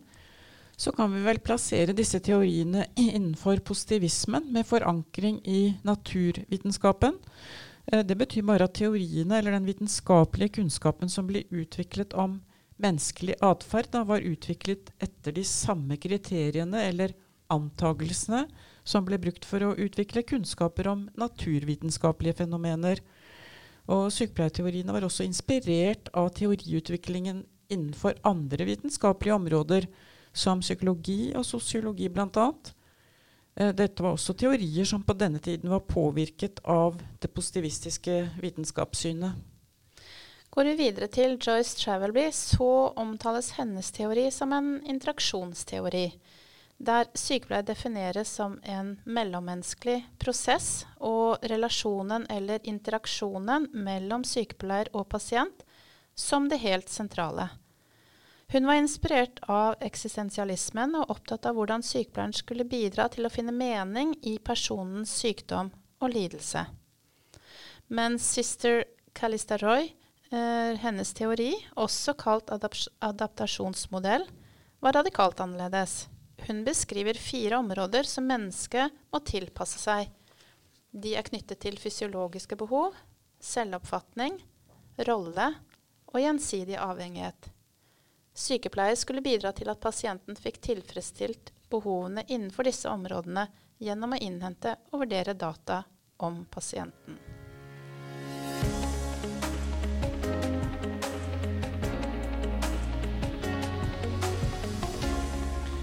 så 0.80 0.92
kan 0.96 1.12
vi 1.12 1.20
vel 1.20 1.38
plassere 1.44 1.92
disse 1.92 2.22
teoriene 2.24 2.86
innenfor 2.96 3.60
positivismen 3.68 4.46
med 4.54 4.64
forankring 4.64 5.42
i 5.44 5.74
naturvitenskapen. 5.84 7.18
Eh, 7.86 8.00
det 8.00 8.16
betyr 8.16 8.46
bare 8.48 8.64
at 8.64 8.78
teoriene, 8.78 9.36
eller 9.36 9.52
den 9.52 9.68
vitenskapelige 9.68 10.56
kunnskapen 10.56 11.12
som 11.12 11.28
blir 11.28 11.44
utviklet 11.52 12.16
om 12.16 12.38
menneskelig 12.80 13.36
atferd, 13.44 13.92
var 14.08 14.24
utviklet 14.24 14.88
etter 15.04 15.36
de 15.36 15.44
samme 15.44 16.00
kriteriene 16.00 16.86
eller 16.88 17.12
antagelsene 17.52 18.46
som 18.84 19.04
ble 19.04 19.18
brukt 19.20 19.44
for 19.44 19.60
å 19.60 19.76
utvikle 19.76 20.24
kunnskaper 20.24 20.88
om 20.88 21.08
naturvitenskapelige 21.20 22.40
fenomener. 22.40 23.02
Og 23.90 24.08
Sykepleierteoriene 24.14 24.96
var 24.96 25.04
også 25.04 25.26
inspirert 25.28 26.08
av 26.16 26.32
teoriutviklingen 26.40 27.44
innenfor 27.68 28.16
andre 28.24 28.64
vitenskapelige 28.64 29.36
områder, 29.36 29.90
som 30.32 30.60
psykologi 30.62 31.32
og 31.36 31.46
sosiologi 31.46 32.08
bl.a. 32.12 32.46
Eh, 33.54 33.72
dette 33.74 34.02
var 34.02 34.14
også 34.14 34.34
teorier 34.38 34.86
som 34.88 35.02
på 35.02 35.16
denne 35.18 35.40
tiden 35.42 35.70
var 35.70 35.86
påvirket 35.88 36.62
av 36.64 37.00
det 37.20 37.32
positivistiske 37.34 38.20
vitenskapssynet. 38.42 39.46
Går 40.50 40.64
vi 40.64 40.74
videre 40.74 41.06
til 41.06 41.36
Joyce 41.38 41.76
Travelby, 41.78 42.30
så 42.34 42.90
omtales 42.98 43.52
hennes 43.54 43.90
teori 43.94 44.30
som 44.34 44.52
en 44.52 44.80
interaksjonsteori, 44.82 46.08
der 46.80 47.06
sykepleie 47.14 47.62
defineres 47.62 48.32
som 48.40 48.56
en 48.64 48.96
mellommenneskelig 49.04 50.00
prosess, 50.18 50.86
og 50.98 51.44
relasjonen 51.46 52.26
eller 52.30 52.66
interaksjonen 52.66 53.68
mellom 53.86 54.24
sykepleier 54.26 54.90
og 54.96 55.06
pasient 55.12 55.62
som 56.18 56.48
det 56.50 56.58
helt 56.64 56.90
sentrale. 56.90 57.46
Hun 58.52 58.66
var 58.66 58.74
inspirert 58.74 59.38
av 59.46 59.76
eksistensialismen 59.80 60.96
og 60.98 61.12
opptatt 61.14 61.46
av 61.46 61.54
hvordan 61.54 61.84
sykepleieren 61.86 62.32
skulle 62.34 62.64
bidra 62.66 63.04
til 63.12 63.28
å 63.28 63.30
finne 63.30 63.52
mening 63.54 64.16
i 64.26 64.40
personens 64.42 65.12
sykdom 65.20 65.68
og 66.02 66.10
lidelse. 66.10 66.64
Mens 67.94 68.26
sister 68.26 68.82
Calista 69.14 69.54
Roy, 69.62 69.92
eh, 70.32 70.74
hennes 70.82 71.14
teori, 71.14 71.52
også 71.76 72.16
kalt 72.18 72.50
adap 72.50 72.74
adaptasjonsmodell, 72.98 74.26
var 74.80 74.98
radikalt 74.98 75.38
annerledes. 75.38 76.08
Hun 76.48 76.64
beskriver 76.64 77.14
fire 77.14 77.62
områder 77.62 78.02
som 78.02 78.26
mennesket 78.26 78.90
må 79.12 79.22
tilpasse 79.30 79.78
seg. 79.78 80.10
De 80.90 81.14
er 81.14 81.22
knyttet 81.22 81.62
til 81.62 81.78
fysiologiske 81.78 82.58
behov, 82.58 82.98
selvoppfatning, 83.38 84.42
rolle 85.06 85.52
og 86.10 86.18
gjensidig 86.18 86.74
avhengighet. 86.82 87.52
Sykepleier 88.34 88.94
skulle 88.94 89.22
bidra 89.24 89.52
til 89.52 89.68
at 89.72 89.80
pasienten 89.82 90.38
fikk 90.38 90.60
tilfredsstilt 90.62 91.52
behovene 91.70 92.24
innenfor 92.28 92.66
disse 92.68 92.88
områdene 92.90 93.48
gjennom 93.82 94.14
å 94.14 94.22
innhente 94.22 94.76
og 94.92 95.04
vurdere 95.04 95.34
data 95.34 95.82
om 96.22 96.44
pasienten. 96.50 97.18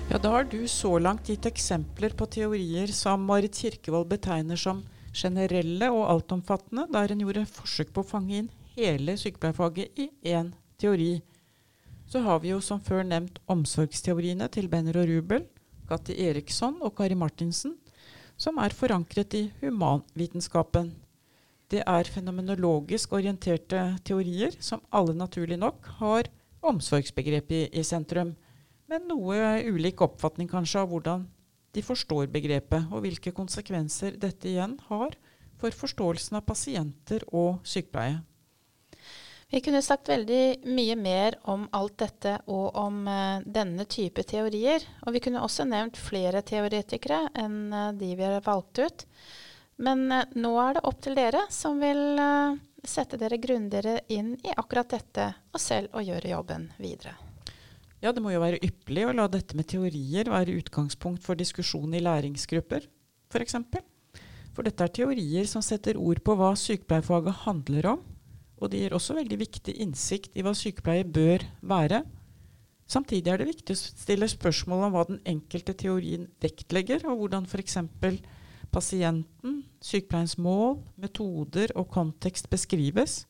Ja, 0.09 0.17
Da 0.17 0.29
har 0.29 0.43
du 0.43 0.67
så 0.67 0.97
langt 0.99 1.27
gitt 1.27 1.45
eksempler 1.45 2.13
på 2.15 2.25
teorier 2.31 2.87
som 2.87 3.25
Marit 3.27 3.55
Kirkevold 3.59 4.07
betegner 4.07 4.55
som 4.55 4.85
generelle 5.13 5.89
og 5.91 6.07
altomfattende, 6.09 6.87
der 6.89 7.11
en 7.11 7.21
gjorde 7.25 7.43
forsøk 7.51 7.91
på 7.93 8.01
å 8.01 8.07
fange 8.07 8.37
inn 8.39 8.47
hele 8.77 9.17
sykepleierfaget 9.19 9.99
i 9.99 10.07
én 10.31 10.53
teori. 10.79 11.19
Så 12.07 12.21
har 12.23 12.39
vi 12.39 12.53
jo 12.53 12.61
som 12.63 12.79
før 12.79 13.03
nevnt 13.03 13.41
omsorgsteoriene 13.51 14.47
til 14.53 14.69
Benner 14.71 14.95
og 15.01 15.09
Rubel, 15.09 15.43
Gatti 15.89 16.15
Eriksson 16.27 16.77
og 16.79 16.93
Kari 16.95 17.17
Martinsen, 17.19 17.75
som 18.39 18.59
er 18.63 18.75
forankret 18.75 19.35
i 19.35 19.43
humanvitenskapen. 19.59 20.93
Det 21.67 21.81
er 21.83 22.07
fenomenologisk 22.07 23.11
orienterte 23.17 23.81
teorier 24.07 24.55
som 24.63 24.85
alle 24.95 25.17
naturlig 25.19 25.57
nok 25.59 25.89
har 25.99 26.29
omsorgsbegrepet 26.63 27.57
i, 27.57 27.79
i 27.81 27.83
sentrum, 27.83 28.37
men 28.87 29.03
noe 29.09 29.57
ulik 29.67 29.99
oppfatning 30.05 30.47
kanskje 30.47 30.79
av 30.79 30.93
hvordan 30.93 31.27
de 31.75 31.83
forstår 31.83 32.31
begrepet, 32.31 32.87
og 32.87 33.03
hvilke 33.03 33.35
konsekvenser 33.35 34.15
dette 34.15 34.47
igjen 34.47 34.77
har 34.87 35.19
for 35.59 35.75
forståelsen 35.75 36.39
av 36.39 36.47
pasienter 36.47 37.27
og 37.35 37.59
sykepleie. 37.67 38.21
Vi 39.47 39.61
kunne 39.63 39.79
sagt 39.81 40.09
veldig 40.11 40.67
mye 40.67 40.95
mer 40.99 41.37
om 41.47 41.69
alt 41.75 41.95
dette 42.01 42.33
og 42.51 42.75
om 42.75 43.05
uh, 43.07 43.39
denne 43.47 43.85
type 43.87 44.25
teorier. 44.27 44.83
Og 45.07 45.15
vi 45.15 45.21
kunne 45.23 45.43
også 45.43 45.63
nevnt 45.63 45.99
flere 45.99 46.41
teoretikere 46.43 47.21
enn 47.39 47.61
uh, 47.71 47.93
de 47.95 48.09
vi 48.19 48.25
har 48.27 48.43
valgt 48.43 48.81
ut. 48.83 49.05
Men 49.79 50.03
uh, 50.11 50.25
nå 50.35 50.51
er 50.65 50.75
det 50.75 50.83
opp 50.89 50.99
til 51.05 51.15
dere 51.15 51.45
som 51.53 51.79
vil 51.79 52.19
sette 52.87 53.19
dere 53.19 53.39
grundigere 53.39 54.01
inn 54.11 54.33
i 54.43 54.51
akkurat 54.51 54.91
dette, 54.91 55.29
og 55.55 55.63
selv 55.63 55.95
å 55.95 56.03
gjøre 56.03 56.33
jobben 56.33 56.67
videre. 56.79 57.15
Ja, 58.03 58.11
det 58.11 58.21
må 58.21 58.31
jo 58.31 58.43
være 58.43 58.59
ypperlig 58.63 59.07
å 59.07 59.15
la 59.15 59.25
dette 59.31 59.55
med 59.57 59.67
teorier 59.71 60.27
være 60.29 60.59
utgangspunkt 60.59 61.23
for 61.25 61.39
diskusjon 61.39 61.95
i 61.97 62.03
læringsgrupper, 62.03 62.83
f.eks. 63.31 63.57
For, 63.71 64.21
for 64.53 64.67
dette 64.67 64.85
er 64.85 64.93
teorier 64.93 65.49
som 65.49 65.63
setter 65.65 65.97
ord 65.99 66.21
på 66.23 66.35
hva 66.37 66.51
sykepleierfaget 66.59 67.43
handler 67.47 67.91
om 67.95 68.05
og 68.57 68.71
det 68.71 68.81
gir 68.81 68.95
også 68.97 69.17
veldig 69.17 69.37
viktig 69.39 69.75
innsikt 69.83 70.37
i 70.37 70.43
hva 70.45 70.53
sykepleie 70.57 71.05
bør 71.05 71.45
være. 71.61 72.01
Samtidig 72.87 73.31
er 73.31 73.41
det 73.41 73.49
viktig 73.49 73.75
å 73.75 73.79
stille 73.79 74.29
spørsmål 74.31 74.87
om 74.87 74.93
hva 74.95 75.05
den 75.09 75.19
enkelte 75.27 75.75
teorien 75.77 76.25
vektlegger, 76.41 77.03
og 77.09 77.21
hvordan 77.21 77.45
f.eks. 77.45 77.77
pasienten, 78.71 79.61
sykepleiens 79.83 80.37
mål, 80.39 80.79
metoder 80.95 81.75
og 81.75 81.89
kontekst 81.91 82.49
beskrives. 82.49 83.25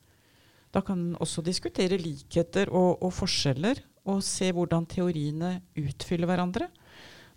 Da 0.71 0.83
kan 0.85 1.01
en 1.01 1.19
også 1.23 1.41
diskutere 1.41 1.97
likheter 1.99 2.69
og, 2.69 3.01
og, 3.01 3.11
forskjeller, 3.17 3.81
og 4.07 4.21
se 4.23 4.51
hvordan 4.53 4.85
teoriene 4.87 5.57
utfyller 5.79 6.29
hverandre. 6.29 6.69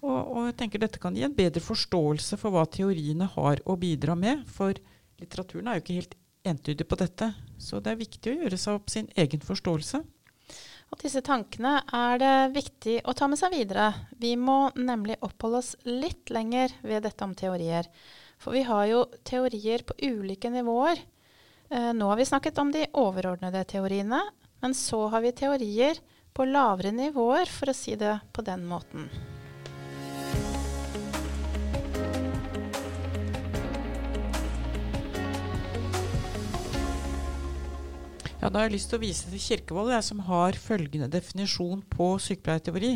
Og, 0.00 0.18
og, 0.18 0.44
jeg 0.48 0.58
tenker 0.60 0.82
Dette 0.82 1.00
kan 1.00 1.16
gi 1.16 1.24
en 1.26 1.36
bedre 1.36 1.62
forståelse 1.64 2.38
for 2.40 2.54
hva 2.54 2.66
teoriene 2.68 3.26
har 3.34 3.64
å 3.64 3.76
bidra 3.80 4.16
med. 4.16 4.44
For 4.48 4.76
litteraturen 5.20 5.68
er 5.68 5.78
jo 5.78 5.84
ikke 5.86 6.00
helt 6.02 6.19
entydig 6.46 6.86
på 6.88 6.98
dette. 7.00 7.32
Så 7.58 7.80
det 7.80 7.92
er 7.92 8.00
viktig 8.00 8.32
å 8.32 8.38
gjøre 8.44 8.58
seg 8.60 8.78
opp 8.78 8.90
sin 8.92 9.08
egen 9.18 9.44
forståelse. 9.44 10.02
Og 10.90 10.98
disse 11.04 11.22
tankene 11.22 11.76
er 11.94 12.18
det 12.18 12.34
viktig 12.56 12.96
å 13.06 13.14
ta 13.14 13.28
med 13.30 13.38
seg 13.38 13.54
videre. 13.54 13.92
Vi 14.18 14.34
må 14.36 14.72
nemlig 14.74 15.20
oppholde 15.22 15.62
oss 15.62 15.74
litt 15.86 16.32
lenger 16.34 16.74
ved 16.82 17.06
dette 17.06 17.26
om 17.26 17.36
teorier. 17.38 17.86
For 18.40 18.56
vi 18.56 18.64
har 18.66 18.86
jo 18.90 19.04
teorier 19.26 19.84
på 19.86 19.94
ulike 20.02 20.50
nivåer. 20.50 21.02
Eh, 21.70 21.92
nå 21.94 22.10
har 22.10 22.18
vi 22.18 22.26
snakket 22.26 22.58
om 22.58 22.72
de 22.74 22.88
overordnede 22.98 23.62
teoriene, 23.70 24.22
men 24.60 24.74
så 24.74 25.06
har 25.12 25.22
vi 25.22 25.36
teorier 25.36 26.00
på 26.34 26.46
lavere 26.48 26.90
nivåer, 26.94 27.46
for 27.46 27.70
å 27.70 27.76
si 27.76 27.94
det 28.00 28.16
på 28.34 28.42
den 28.46 28.66
måten. 28.66 29.06
Ja, 38.40 38.48
Da 38.48 38.62
har 38.62 38.70
jeg 38.70 38.78
lyst 38.78 38.88
til 38.88 38.96
å 38.96 39.02
vise 39.02 39.28
til 39.28 39.42
Kirkevold, 39.44 39.90
jeg, 39.92 40.04
som 40.06 40.20
har 40.24 40.56
følgende 40.56 41.10
definisjon 41.12 41.82
på 41.92 42.06
sykepleierteori. 42.24 42.94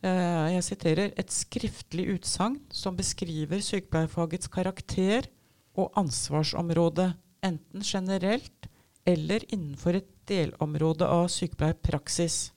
Eh, 0.00 0.46
jeg 0.54 0.64
siterer 0.64 1.12
et 1.20 1.34
skriftlig 1.34 2.06
utsagn 2.14 2.56
som 2.72 2.96
beskriver 2.96 3.60
sykepleierfagets 3.60 4.48
karakter 4.48 5.28
og 5.76 5.92
ansvarsområde, 6.00 7.10
enten 7.44 7.84
generelt 7.84 8.70
eller 9.04 9.44
innenfor 9.52 10.00
et 10.00 10.08
delområde 10.24 11.04
av 11.04 11.28
sykepleierpraksis. 11.28 12.54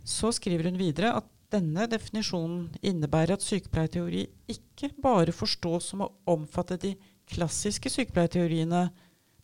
Så 0.00 0.32
skriver 0.32 0.70
hun 0.70 0.80
videre 0.80 1.12
at 1.20 1.28
denne 1.52 1.84
definisjonen 1.92 2.70
innebærer 2.80 3.36
at 3.36 3.44
sykepleierteori 3.44 4.24
ikke 4.48 4.94
bare 5.04 5.36
forstås 5.36 5.92
som 5.92 6.06
å 6.06 6.14
omfatte 6.32 6.80
de 6.80 6.96
klassiske 7.28 7.92
sykepleierteoriene, 7.92 8.88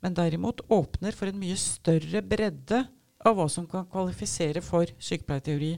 men 0.02 0.16
derimot 0.18 0.64
åpner 0.72 1.14
for 1.16 1.30
en 1.30 1.40
mye 1.40 1.56
større 1.60 2.22
bredde 2.26 2.82
av 3.22 3.38
hva 3.38 3.48
som 3.50 3.68
kan 3.70 3.86
kvalifisere 3.90 4.62
for 4.64 4.90
sykepleierteori. 4.98 5.76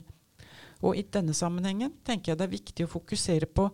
Og 0.85 0.97
i 0.99 1.05
denne 1.07 1.33
sammenhengen 1.37 1.93
tenker 2.05 2.33
jeg 2.33 2.39
det 2.39 2.47
er 2.47 2.55
viktig 2.55 2.85
å 2.87 2.93
fokusere 2.97 3.47
på 3.47 3.69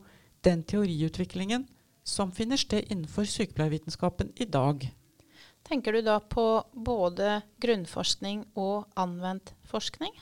den 0.45 0.63
teoriutviklingen 0.67 1.67
som 2.07 2.33
finner 2.35 2.59
sted 2.59 2.89
innenfor 2.89 3.27
sykepleiervitenskapen 3.29 4.33
i 4.41 4.47
dag. 4.49 4.83
Tenker 5.67 5.93
du 5.93 6.01
da 6.03 6.17
på 6.19 6.45
både 6.73 7.41
grunnforskning 7.61 8.43
og 8.57 8.89
anvendt 8.99 9.53
forskning? 9.69 10.13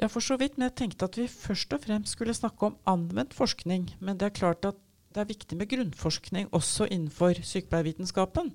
Ja, 0.00 0.08
for 0.08 0.24
så 0.24 0.38
vidt. 0.40 0.56
Men 0.56 0.70
jeg 0.70 0.78
tenkte 0.80 1.06
at 1.06 1.18
vi 1.20 1.28
først 1.30 1.74
og 1.76 1.84
fremst 1.84 2.16
skulle 2.16 2.34
snakke 2.34 2.70
om 2.70 2.78
anvendt 2.88 3.36
forskning. 3.36 3.92
Men 4.00 4.18
det 4.18 4.30
er 4.30 4.38
klart 4.40 4.66
at 4.66 4.80
det 5.14 5.22
er 5.22 5.30
viktig 5.30 5.58
med 5.60 5.70
grunnforskning 5.70 6.48
også 6.56 6.88
innenfor 6.90 7.38
sykepleiervitenskapen. 7.44 8.50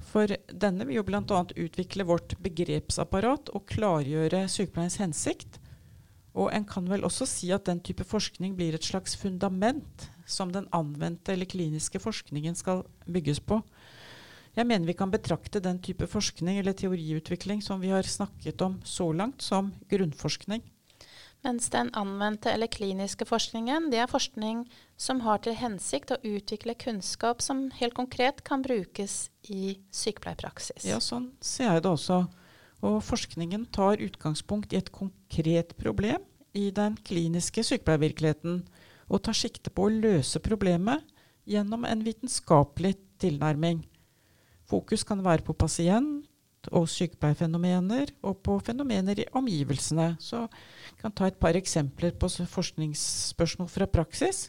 For 0.00 0.30
denne 0.48 0.86
vil 0.88 0.98
jo 1.00 1.04
bl.a. 1.06 1.42
utvikle 1.56 2.06
vårt 2.08 2.36
begrepsapparat 2.44 3.52
og 3.54 3.66
klargjøre 3.70 4.44
sykepleiens 4.50 4.98
hensikt. 5.02 5.60
Og 6.34 6.50
en 6.54 6.66
kan 6.66 6.88
vel 6.90 7.06
også 7.06 7.26
si 7.30 7.52
at 7.54 7.66
den 7.68 7.80
type 7.84 8.04
forskning 8.06 8.56
blir 8.58 8.74
et 8.74 8.86
slags 8.86 9.14
fundament 9.18 10.08
som 10.26 10.50
den 10.52 10.66
anvendte 10.74 11.34
eller 11.34 11.48
kliniske 11.48 12.00
forskningen 12.02 12.56
skal 12.58 12.82
bygges 13.06 13.40
på. 13.44 13.60
Jeg 14.54 14.66
mener 14.70 14.86
vi 14.86 14.94
kan 14.98 15.10
betrakte 15.10 15.62
den 15.62 15.80
type 15.82 16.06
forskning 16.10 16.60
eller 16.60 16.76
teoriutvikling 16.78 17.62
som 17.62 17.80
vi 17.82 17.90
har 17.90 18.06
snakket 18.06 18.62
om 18.62 18.78
så 18.86 19.10
langt, 19.12 19.42
som 19.42 19.72
grunnforskning. 19.90 20.62
Mens 21.44 21.68
den 21.68 21.90
anvendte 21.92 22.48
eller 22.48 22.70
kliniske 22.72 23.26
forskningen, 23.28 23.90
det 23.92 23.98
er 24.00 24.08
forskning 24.08 24.62
som 24.96 25.20
har 25.26 25.42
til 25.44 25.56
hensikt 25.58 26.14
å 26.14 26.20
utvikle 26.24 26.72
kunnskap 26.80 27.44
som 27.44 27.66
helt 27.76 27.96
konkret 27.98 28.40
kan 28.46 28.64
brukes 28.64 29.28
i 29.52 29.76
sykepleierpraksis. 29.92 30.86
Ja, 30.88 31.02
sånn 31.04 31.34
ser 31.44 31.74
jeg 31.74 31.84
det 31.84 31.92
også. 31.92 32.22
Og 32.84 32.96
forskningen 33.04 33.68
tar 33.76 34.00
utgangspunkt 34.00 34.72
i 34.72 34.80
et 34.80 34.88
konkret 34.92 35.76
problem 35.76 36.24
i 36.56 36.70
den 36.72 36.96
kliniske 37.04 37.64
sykepleiervirkeligheten, 37.66 38.62
og 39.12 39.20
tar 39.26 39.36
sikte 39.36 39.68
på 39.68 39.84
å 39.84 39.92
løse 39.92 40.40
problemet 40.40 41.04
gjennom 41.44 41.84
en 41.84 42.04
vitenskapelig 42.06 42.94
tilnærming. 43.20 43.82
Fokus 44.64 45.04
kan 45.04 45.20
være 45.24 45.44
på 45.44 45.56
pasient, 45.60 46.24
og 46.72 46.88
sykepleierfenomener, 46.90 48.12
og 48.24 48.40
på 48.46 48.56
fenomener 48.64 49.20
i 49.20 49.28
omgivelsene. 49.36 50.14
Så 50.22 50.46
jeg 50.46 50.98
kan 51.02 51.14
ta 51.14 51.28
et 51.28 51.38
par 51.40 51.56
eksempler 51.58 52.14
på 52.16 52.30
forskningsspørsmål 52.30 53.70
fra 53.72 53.88
praksis. 53.90 54.48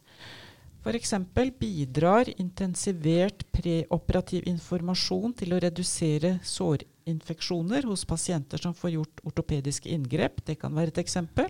F.eks. 0.86 1.16
bidrar 1.58 2.30
intensivert 2.38 3.42
preoperativ 3.52 4.46
informasjon 4.46 5.34
til 5.34 5.56
å 5.56 5.62
redusere 5.64 6.36
sårinfeksjoner 6.46 7.88
hos 7.90 8.06
pasienter 8.06 8.62
som 8.62 8.76
får 8.78 8.94
gjort 8.94 9.24
ortopediske 9.26 9.90
inngrep. 9.90 10.44
Det 10.46 10.60
kan 10.62 10.76
være 10.78 10.94
et 10.94 11.02
eksempel. 11.02 11.50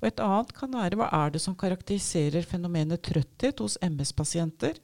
Og 0.00 0.06
et 0.08 0.22
annet 0.22 0.54
kan 0.56 0.78
være 0.78 1.00
hva 1.00 1.10
er 1.24 1.34
det 1.34 1.42
som 1.42 1.58
karakteriserer 1.58 2.46
fenomenet 2.46 3.02
trøtthet 3.04 3.58
hos 3.60 3.76
MS-pasienter? 3.82 4.78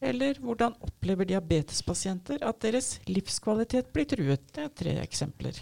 Eller 0.00 0.38
hvordan 0.42 0.76
opplever 0.84 1.26
diabetespasienter 1.26 2.44
at 2.46 2.60
deres 2.62 2.98
livskvalitet 3.10 3.90
blir 3.94 4.06
truet? 4.06 4.44
Det 4.54 4.66
er 4.68 4.76
tre 4.82 4.94
eksempler. 5.02 5.58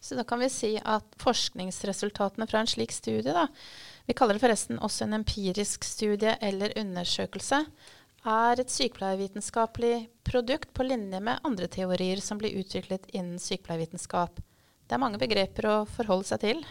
Så 0.00 0.16
da 0.16 0.24
kan 0.24 0.40
vi 0.40 0.48
si 0.52 0.74
at 0.80 1.16
forskningsresultatene 1.20 2.46
fra 2.48 2.62
en 2.62 2.68
slik 2.68 2.92
studie, 2.92 3.32
da, 3.36 3.46
vi 4.08 4.16
kaller 4.16 4.36
det 4.36 4.44
forresten 4.44 4.80
også 4.80 5.04
en 5.04 5.18
empirisk 5.20 5.84
studie 5.84 6.36
eller 6.40 6.72
undersøkelse, 6.80 7.64
er 8.20 8.60
et 8.60 8.72
sykepleiervitenskapelig 8.72 9.94
produkt 10.28 10.72
på 10.76 10.84
linje 10.84 11.20
med 11.24 11.40
andre 11.44 11.68
teorier 11.72 12.20
som 12.20 12.40
blir 12.40 12.56
utviklet 12.60 13.08
innen 13.12 13.40
sykepleiervitenskap. 13.40 14.40
Det 14.88 14.96
er 14.96 15.00
mange 15.00 15.20
begreper 15.20 15.68
å 15.70 15.76
forholde 15.88 16.28
seg 16.28 16.42
til. 16.44 16.64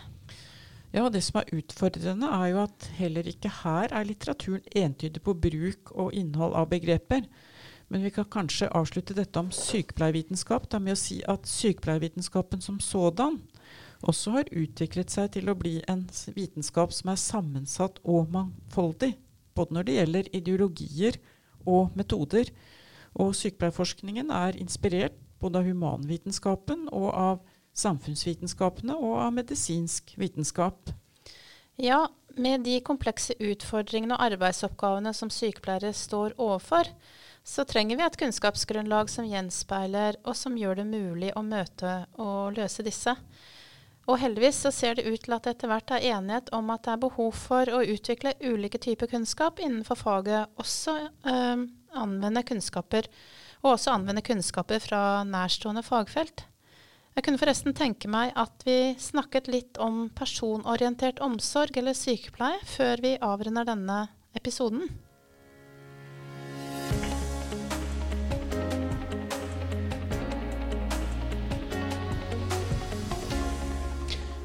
Ja, 0.92 1.10
Det 1.10 1.22
som 1.22 1.38
er 1.38 1.52
utfordrende, 1.54 2.26
er 2.26 2.48
jo 2.50 2.64
at 2.64 2.86
heller 2.98 3.28
ikke 3.30 3.52
her 3.62 3.92
er 3.94 4.08
litteraturen 4.10 4.64
entydig 4.76 5.22
på 5.22 5.36
bruk 5.38 5.92
og 5.92 6.14
innhold 6.18 6.56
av 6.58 6.70
begreper. 6.72 7.28
Men 7.90 8.04
vi 8.04 8.10
kan 8.10 8.26
kanskje 8.26 8.72
avslutte 8.74 9.14
dette 9.14 9.38
om 9.38 9.52
sykepleiervitenskap 9.54 10.66
da 10.70 10.80
med 10.82 10.94
å 10.94 10.98
si 10.98 11.20
at 11.30 11.46
sykepleiervitenskapen 11.46 12.62
som 12.62 12.80
sådan 12.82 13.38
også 14.02 14.34
har 14.34 14.50
utviklet 14.50 15.14
seg 15.14 15.32
til 15.36 15.50
å 15.50 15.58
bli 15.58 15.76
en 15.88 16.08
vitenskap 16.34 16.94
som 16.94 17.14
er 17.14 17.22
sammensatt 17.22 18.02
og 18.04 18.34
mangfoldig. 18.34 19.14
Både 19.54 19.78
når 19.78 19.86
det 19.86 19.98
gjelder 20.00 20.34
ideologier 20.42 21.22
og 21.70 21.94
metoder. 21.98 22.50
Og 23.14 23.36
sykepleierforskningen 23.38 24.34
er 24.34 24.58
inspirert 24.58 25.18
både 25.40 25.62
av 25.62 25.70
humanvitenskapen 25.70 26.88
og 26.90 27.10
av 27.14 27.42
samfunnsvitenskapene 27.78 28.96
og 28.98 29.20
av 29.26 29.36
medisinsk 29.36 30.16
vitenskap. 30.20 30.92
Ja, 31.80 32.08
med 32.36 32.66
de 32.68 32.80
komplekse 32.84 33.36
utfordringene 33.40 34.18
og 34.18 34.26
arbeidsoppgavene 34.34 35.14
som 35.16 35.32
sykepleiere 35.32 35.94
står 35.96 36.36
overfor, 36.38 36.90
så 37.44 37.64
trenger 37.66 37.98
vi 37.98 38.06
et 38.06 38.18
kunnskapsgrunnlag 38.20 39.10
som 39.10 39.28
gjenspeiler 39.28 40.20
og 40.26 40.36
som 40.38 40.58
gjør 40.60 40.82
det 40.82 40.90
mulig 40.90 41.32
å 41.36 41.44
møte 41.46 42.04
og 42.20 42.58
løse 42.58 42.84
disse. 42.86 43.16
Og 44.10 44.18
heldigvis 44.18 44.64
så 44.66 44.72
ser 44.74 44.98
det 44.98 45.06
ut 45.06 45.22
til 45.24 45.36
at 45.36 45.46
det 45.46 45.56
etter 45.56 45.70
hvert 45.70 45.92
er 45.94 46.06
enighet 46.16 46.50
om 46.56 46.72
at 46.74 46.86
det 46.86 46.96
er 46.96 47.02
behov 47.04 47.36
for 47.38 47.70
å 47.70 47.84
utvikle 47.86 48.36
ulike 48.42 48.82
typer 48.82 49.12
kunnskap 49.12 49.62
innenfor 49.62 50.00
faget, 50.00 50.50
også 50.58 50.96
øh, 51.06 51.66
anvende 51.94 52.44
kunnskaper, 52.46 53.10
og 53.62 53.76
også 53.76 53.94
anvende 53.94 54.24
kunnskaper 54.26 54.82
fra 54.82 55.02
nærstående 55.28 55.86
fagfelt. 55.86 56.49
Jeg 57.20 57.26
kunne 57.26 57.40
forresten 57.42 57.74
tenke 57.76 58.08
meg 58.08 58.30
at 58.40 58.62
vi 58.64 58.94
snakket 58.96 59.50
litt 59.52 59.76
om 59.84 60.06
personorientert 60.16 61.18
omsorg 61.20 61.76
eller 61.76 61.92
sykepleie 61.92 62.62
før 62.64 63.02
vi 63.04 63.10
avrunder 63.20 63.66
denne 63.68 63.98
episoden. 64.40 64.86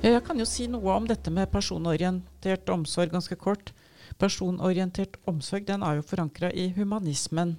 Jeg 0.03 0.25
kan 0.27 0.43
jo 0.43 0.49
si 0.51 0.67
noe 0.67 0.97
om 0.97 1.07
dette 1.07 1.31
med 1.31 1.53
personorientert 1.55 2.75
omsorg 2.75 3.15
ganske 3.15 3.39
kort. 3.39 3.71
Personorientert 4.19 5.21
omsorg 5.31 5.71
den 5.71 5.87
er 5.87 6.03
jo 6.03 6.09
forankra 6.11 6.51
i 6.51 6.73
humanismen. 6.75 7.55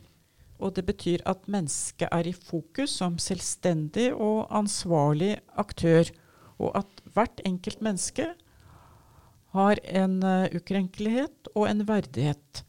Og 0.60 0.76
det 0.76 0.86
betyr 0.88 1.24
at 1.28 1.48
mennesket 1.52 2.08
er 2.12 2.28
i 2.28 2.36
fokus 2.36 2.96
som 3.02 3.18
selvstendig 3.20 4.13
og 4.13 4.48
ansvarlig 4.56 5.36
aktør. 5.60 6.10
Og 6.60 6.72
at 6.80 7.04
hvert 7.13 7.41
enkelt 7.46 7.82
menneske 7.84 8.30
har 9.56 9.80
en 9.84 10.22
uh, 10.24 10.48
ukrenkelighet 10.56 11.52
og 11.56 11.68
en 11.70 11.84
verdighet. 11.88 12.63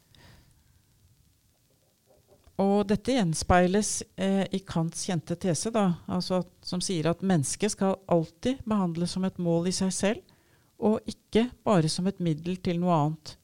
Og 2.57 2.87
dette 2.89 3.13
gjenspeiles 3.13 3.91
eh, 4.17 4.43
i 4.49 4.63
Kants 4.65 5.03
kjente 5.05 5.35
tese, 5.37 5.69
da, 5.69 5.99
altså 6.09 6.41
som 6.65 6.81
sier 6.81 7.11
at 7.11 7.21
mennesket 7.21 7.75
skal 7.75 7.99
alltid 8.09 8.63
behandles 8.65 9.13
som 9.13 9.27
et 9.27 9.37
mål 9.37 9.69
i 9.69 9.75
seg 9.77 9.91
selv, 9.93 10.23
og 10.81 10.97
ikke 11.09 11.47
bare 11.65 11.89
som 11.89 12.09
et 12.09 12.17
middel 12.23 12.57
til 12.65 12.81
noe 12.81 12.95
annet. 12.97 13.35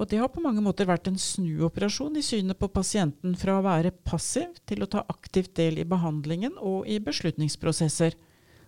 Og 0.00 0.08
det 0.08 0.22
har 0.22 0.30
på 0.32 0.40
mange 0.40 0.62
måter 0.64 0.88
vært 0.88 1.10
en 1.10 1.18
snuoperasjon 1.20 2.16
i 2.16 2.24
synet 2.24 2.58
på 2.58 2.70
pasienten 2.72 3.34
fra 3.36 3.58
å 3.58 3.64
være 3.66 3.92
passiv 4.08 4.54
til 4.68 4.84
å 4.84 4.88
ta 4.88 5.04
aktivt 5.12 5.52
del 5.58 5.82
i 5.82 5.88
behandlingen 5.88 6.56
og 6.56 6.88
i 6.88 6.96
beslutningsprosesser. 7.04 8.16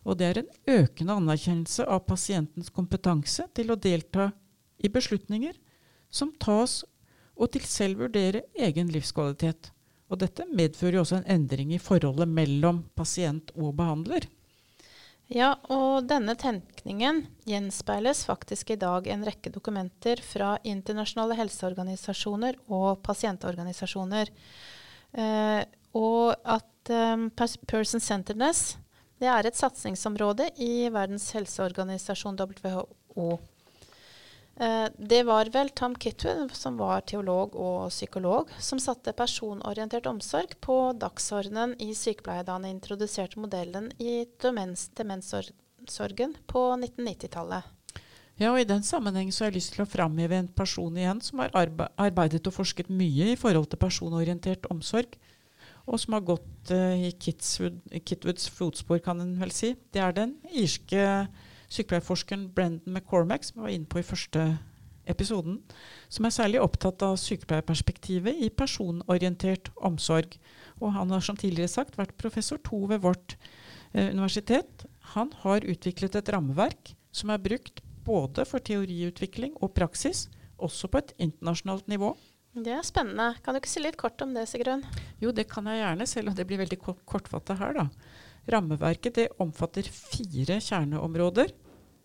Og 0.04 0.18
det 0.20 0.26
er 0.28 0.42
en 0.42 0.80
økende 0.82 1.16
anerkjennelse 1.16 1.86
av 1.88 2.04
pasientens 2.10 2.68
kompetanse 2.68 3.46
til 3.56 3.72
å 3.72 3.80
delta 3.80 4.30
i 4.84 4.90
beslutninger 4.92 5.56
som 6.12 6.34
tas, 6.38 6.82
og 7.34 7.50
til 7.50 7.64
selv 7.66 8.04
vurdere 8.04 8.44
egen 8.54 8.92
livskvalitet. 8.94 9.72
Og 10.12 10.20
dette 10.20 10.44
medfører 10.46 11.00
jo 11.00 11.02
også 11.02 11.22
en 11.22 11.30
endring 11.40 11.72
i 11.74 11.80
forholdet 11.82 12.30
mellom 12.30 12.84
pasient 12.94 13.50
og 13.56 13.72
behandler. 13.80 14.28
Ja, 15.32 15.54
og 15.72 16.04
denne 16.10 16.34
tenkningen 16.36 17.22
gjenspeiles 17.48 18.26
faktisk 18.28 18.74
i 18.74 18.78
dag 18.80 19.06
en 19.08 19.24
rekke 19.24 19.52
dokumenter 19.54 20.20
fra 20.20 20.58
internasjonale 20.68 21.38
helseorganisasjoner 21.38 22.58
og 22.68 23.00
pasientorganisasjoner. 23.06 24.32
Eh, 25.16 25.62
og 25.96 26.34
at 26.44 26.92
um, 26.92 27.30
person 27.32 28.02
centeredness 28.02 28.74
det 29.22 29.30
er 29.30 29.46
et 29.46 29.56
satsingsområde 29.56 30.50
i 30.60 30.88
Verdens 30.92 31.30
helseorganisasjon 31.32 32.36
WHO. 32.36 33.38
Eh, 34.56 34.86
det 34.98 35.22
var 35.26 35.50
vel 35.50 35.70
Tom 35.74 35.96
Kitwood, 35.98 36.54
som 36.54 36.78
var 36.78 37.02
teolog 37.10 37.56
og 37.58 37.90
psykolog, 37.90 38.50
som 38.62 38.78
satte 38.78 39.14
personorientert 39.16 40.06
omsorg 40.06 40.54
på 40.62 40.78
dagsordenen 40.98 41.74
i 41.82 41.90
sykepleie 41.98 42.46
da 42.46 42.58
han 42.58 42.68
introduserte 42.68 43.40
modellen 43.42 43.90
i 43.98 44.22
demens, 44.42 44.88
demenssorgen 44.94 46.36
på 46.46 46.66
1990-tallet. 46.78 47.72
Ja, 48.38 48.50
og 48.50 48.58
I 48.58 48.66
den 48.66 48.82
sammenheng 48.82 49.28
har 49.30 49.50
jeg 49.50 49.60
lyst 49.60 49.76
til 49.76 49.84
å 49.84 49.90
framheve 49.90 50.38
en 50.38 50.50
person 50.50 50.96
igjen 50.98 51.20
som 51.22 51.42
har 51.42 51.54
arbeidet 51.54 52.42
og 52.50 52.56
forsket 52.56 52.90
mye 52.90 53.30
i 53.30 53.38
forhold 53.38 53.68
til 53.70 53.78
personorientert 53.78 54.66
omsorg 54.74 55.14
og 55.84 56.00
som 56.00 56.16
har 56.16 56.24
gått 56.24 56.72
uh, 56.72 56.94
i 56.96 57.12
Kitwood, 57.20 57.82
Kitwoods 58.06 58.48
fotspor, 58.52 59.02
kan 59.04 59.20
en 59.20 59.34
vel 59.40 59.52
si. 59.52 59.74
Det 59.92 60.00
er 60.00 60.14
den 60.16 60.38
irske 60.48 61.02
sykepleierforskeren 61.72 62.48
Brendan 62.54 62.94
McCormack, 62.94 63.44
som 63.44 63.62
var 63.64 63.74
inne 63.74 63.88
på 63.90 64.00
i 64.00 64.06
første 64.06 64.46
episoden, 65.10 65.58
som 66.08 66.24
er 66.24 66.34
særlig 66.34 66.60
opptatt 66.64 67.02
av 67.04 67.18
sykepleierperspektivet 67.20 68.40
i 68.46 68.50
personorientert 68.50 69.70
omsorg. 69.76 70.38
Og 70.80 70.94
han 70.96 71.12
har 71.12 71.24
som 71.24 71.38
tidligere 71.38 71.72
sagt 71.72 71.98
vært 72.00 72.16
professor 72.20 72.60
to 72.64 72.84
ved 72.90 73.02
vårt 73.04 73.36
eh, 73.92 74.10
universitet. 74.10 74.86
Han 75.14 75.32
har 75.44 75.66
utviklet 75.68 76.16
et 76.18 76.32
rammeverk 76.32 76.94
som 77.14 77.30
er 77.30 77.42
brukt 77.42 77.82
både 78.04 78.44
for 78.48 78.64
teoriutvikling 78.64 79.54
og 79.62 79.74
praksis, 79.76 80.28
også 80.60 80.90
på 80.90 81.00
et 81.00 81.14
internasjonalt 81.18 81.88
nivå. 81.88 82.14
Det 82.54 82.70
er 82.70 82.84
spennende. 82.86 83.32
Kan 83.42 83.54
du 83.54 83.58
ikke 83.58 83.72
si 83.72 83.80
litt 83.82 83.98
kort 83.98 84.20
om 84.22 84.34
det, 84.36 84.44
Sigrun? 84.46 84.84
Jo, 85.22 85.32
det 85.34 85.48
kan 85.50 85.66
jeg 85.66 85.80
gjerne, 85.80 86.06
selv 86.06 86.30
om 86.30 86.36
det 86.38 86.46
blir 86.46 86.60
veldig 86.60 86.78
kortfattet 87.02 87.58
her. 87.58 87.80
da. 87.80 87.88
Rammeverket 88.50 89.14
det 89.16 89.28
omfatter 89.40 89.86
fire 89.88 90.58
kjerneområder. 90.60 91.52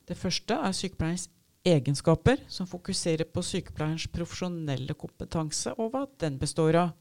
Det 0.08 0.17
første 0.17 0.56
er 0.56 0.75
sykepleierens 0.75 1.28
egenskaper, 1.67 2.39
som 2.47 2.67
fokuserer 2.69 3.28
på 3.28 3.43
sykepleierens 3.43 4.08
profesjonelle 4.13 4.95
kompetanse 4.97 5.73
og 5.78 5.91
hva 5.93 6.06
den 6.21 6.39
består 6.39 6.80
av. 6.80 6.93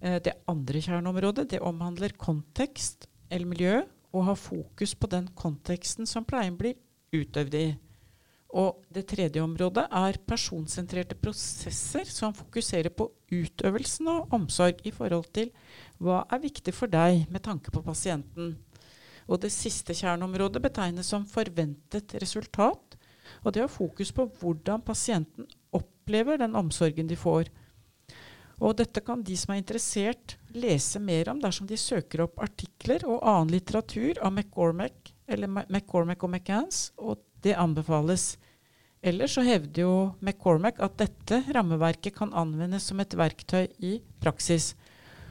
Eh, 0.00 0.20
det 0.22 0.36
andre 0.46 0.82
kjerneområdet 0.84 1.48
det 1.54 1.62
omhandler 1.64 2.14
kontekst 2.18 3.08
eller 3.30 3.48
miljø, 3.48 3.80
og 4.12 4.24
har 4.24 4.38
fokus 4.40 4.94
på 4.94 5.08
den 5.12 5.28
konteksten 5.36 6.06
som 6.08 6.24
pleien 6.24 6.56
blir 6.56 6.78
utøvd 7.12 7.54
i. 7.54 7.66
Og 8.56 8.78
det 8.88 9.04
tredje 9.10 9.42
området 9.44 9.84
er 9.92 10.18
personsentrerte 10.24 11.18
prosesser 11.20 12.08
som 12.08 12.32
fokuserer 12.32 12.88
på 12.88 13.10
utøvelsen 13.28 14.08
av 14.08 14.32
omsorg 14.32 14.80
i 14.88 14.92
forhold 14.94 15.28
til 15.36 15.50
hva 16.00 16.22
er 16.32 16.40
viktig 16.40 16.72
for 16.72 16.88
deg 16.88 17.26
med 17.28 17.44
tanke 17.44 17.74
på 17.74 17.84
pasienten. 17.84 18.54
Og 19.28 19.42
det 19.42 19.52
siste 19.52 19.92
kjerneområdet 19.92 20.62
betegnes 20.64 21.10
som 21.12 21.28
forventet 21.28 22.16
resultat. 22.22 22.96
Og 23.44 23.52
det 23.52 23.66
har 23.66 23.72
fokus 23.72 24.14
på 24.16 24.24
hvordan 24.40 24.80
pasienten 24.80 25.44
opplever 25.76 26.40
den 26.40 26.56
omsorgen 26.56 27.10
de 27.10 27.18
får. 27.20 27.50
Og 28.64 28.74
dette 28.80 29.02
kan 29.04 29.20
de 29.22 29.36
som 29.38 29.52
er 29.52 29.60
interessert, 29.60 30.38
lese 30.56 30.98
mer 30.98 31.28
om 31.30 31.38
dersom 31.42 31.68
de 31.68 31.76
søker 31.78 32.24
opp 32.24 32.40
artikler 32.42 33.04
og 33.06 33.20
annen 33.20 33.52
litteratur 33.54 34.18
av 34.24 34.32
McCormack, 34.32 35.12
eller 35.28 35.52
McCormack 35.68 36.24
og 36.24 36.32
McCanns, 36.32 36.88
og 36.98 37.20
det 37.44 37.56
anbefales. 37.58 38.36
Ellers 39.02 39.36
så 39.36 39.44
hevder 39.46 39.84
jo 39.84 39.94
McCormack 40.20 40.80
at 40.82 40.96
dette 40.98 41.44
rammeverket 41.54 42.16
kan 42.16 42.34
anvendes 42.34 42.88
som 42.90 42.98
et 43.00 43.14
verktøy 43.14 43.68
i 43.78 43.98
praksis. 44.22 44.72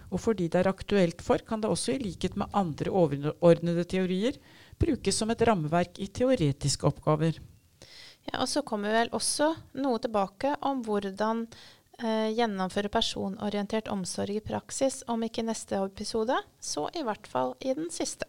Og 0.08 0.22
fordi 0.24 0.48
det 0.48 0.62
er 0.62 0.70
aktuelt 0.72 1.22
for, 1.24 1.42
kan 1.44 1.60
det 1.62 1.70
også 1.70 1.98
i 1.98 2.04
likhet 2.06 2.38
med 2.40 2.54
andre 2.56 2.94
overordnede 2.96 3.84
teorier 3.92 4.38
brukes 4.80 5.18
som 5.20 5.34
et 5.34 5.44
rammeverk 5.44 6.00
i 6.00 6.08
teoretiske 6.08 6.88
oppgaver. 6.88 7.42
Ja, 8.28 8.42
og 8.42 8.48
Så 8.48 8.64
kommer 8.64 8.96
vel 8.96 9.12
også 9.16 9.54
noe 9.80 10.00
tilbake 10.04 10.54
om 10.62 10.84
hvordan 10.84 11.46
eh, 12.00 12.32
gjennomføre 12.36 12.92
personorientert 12.92 13.92
omsorg 13.92 14.40
i 14.40 14.44
praksis, 14.44 15.04
om 15.08 15.24
ikke 15.24 15.44
i 15.44 15.50
neste 15.50 15.80
episode, 15.84 16.36
så 16.60 16.88
i 16.96 17.04
hvert 17.04 17.28
fall 17.28 17.56
i 17.60 17.76
den 17.76 17.92
siste. 17.92 18.28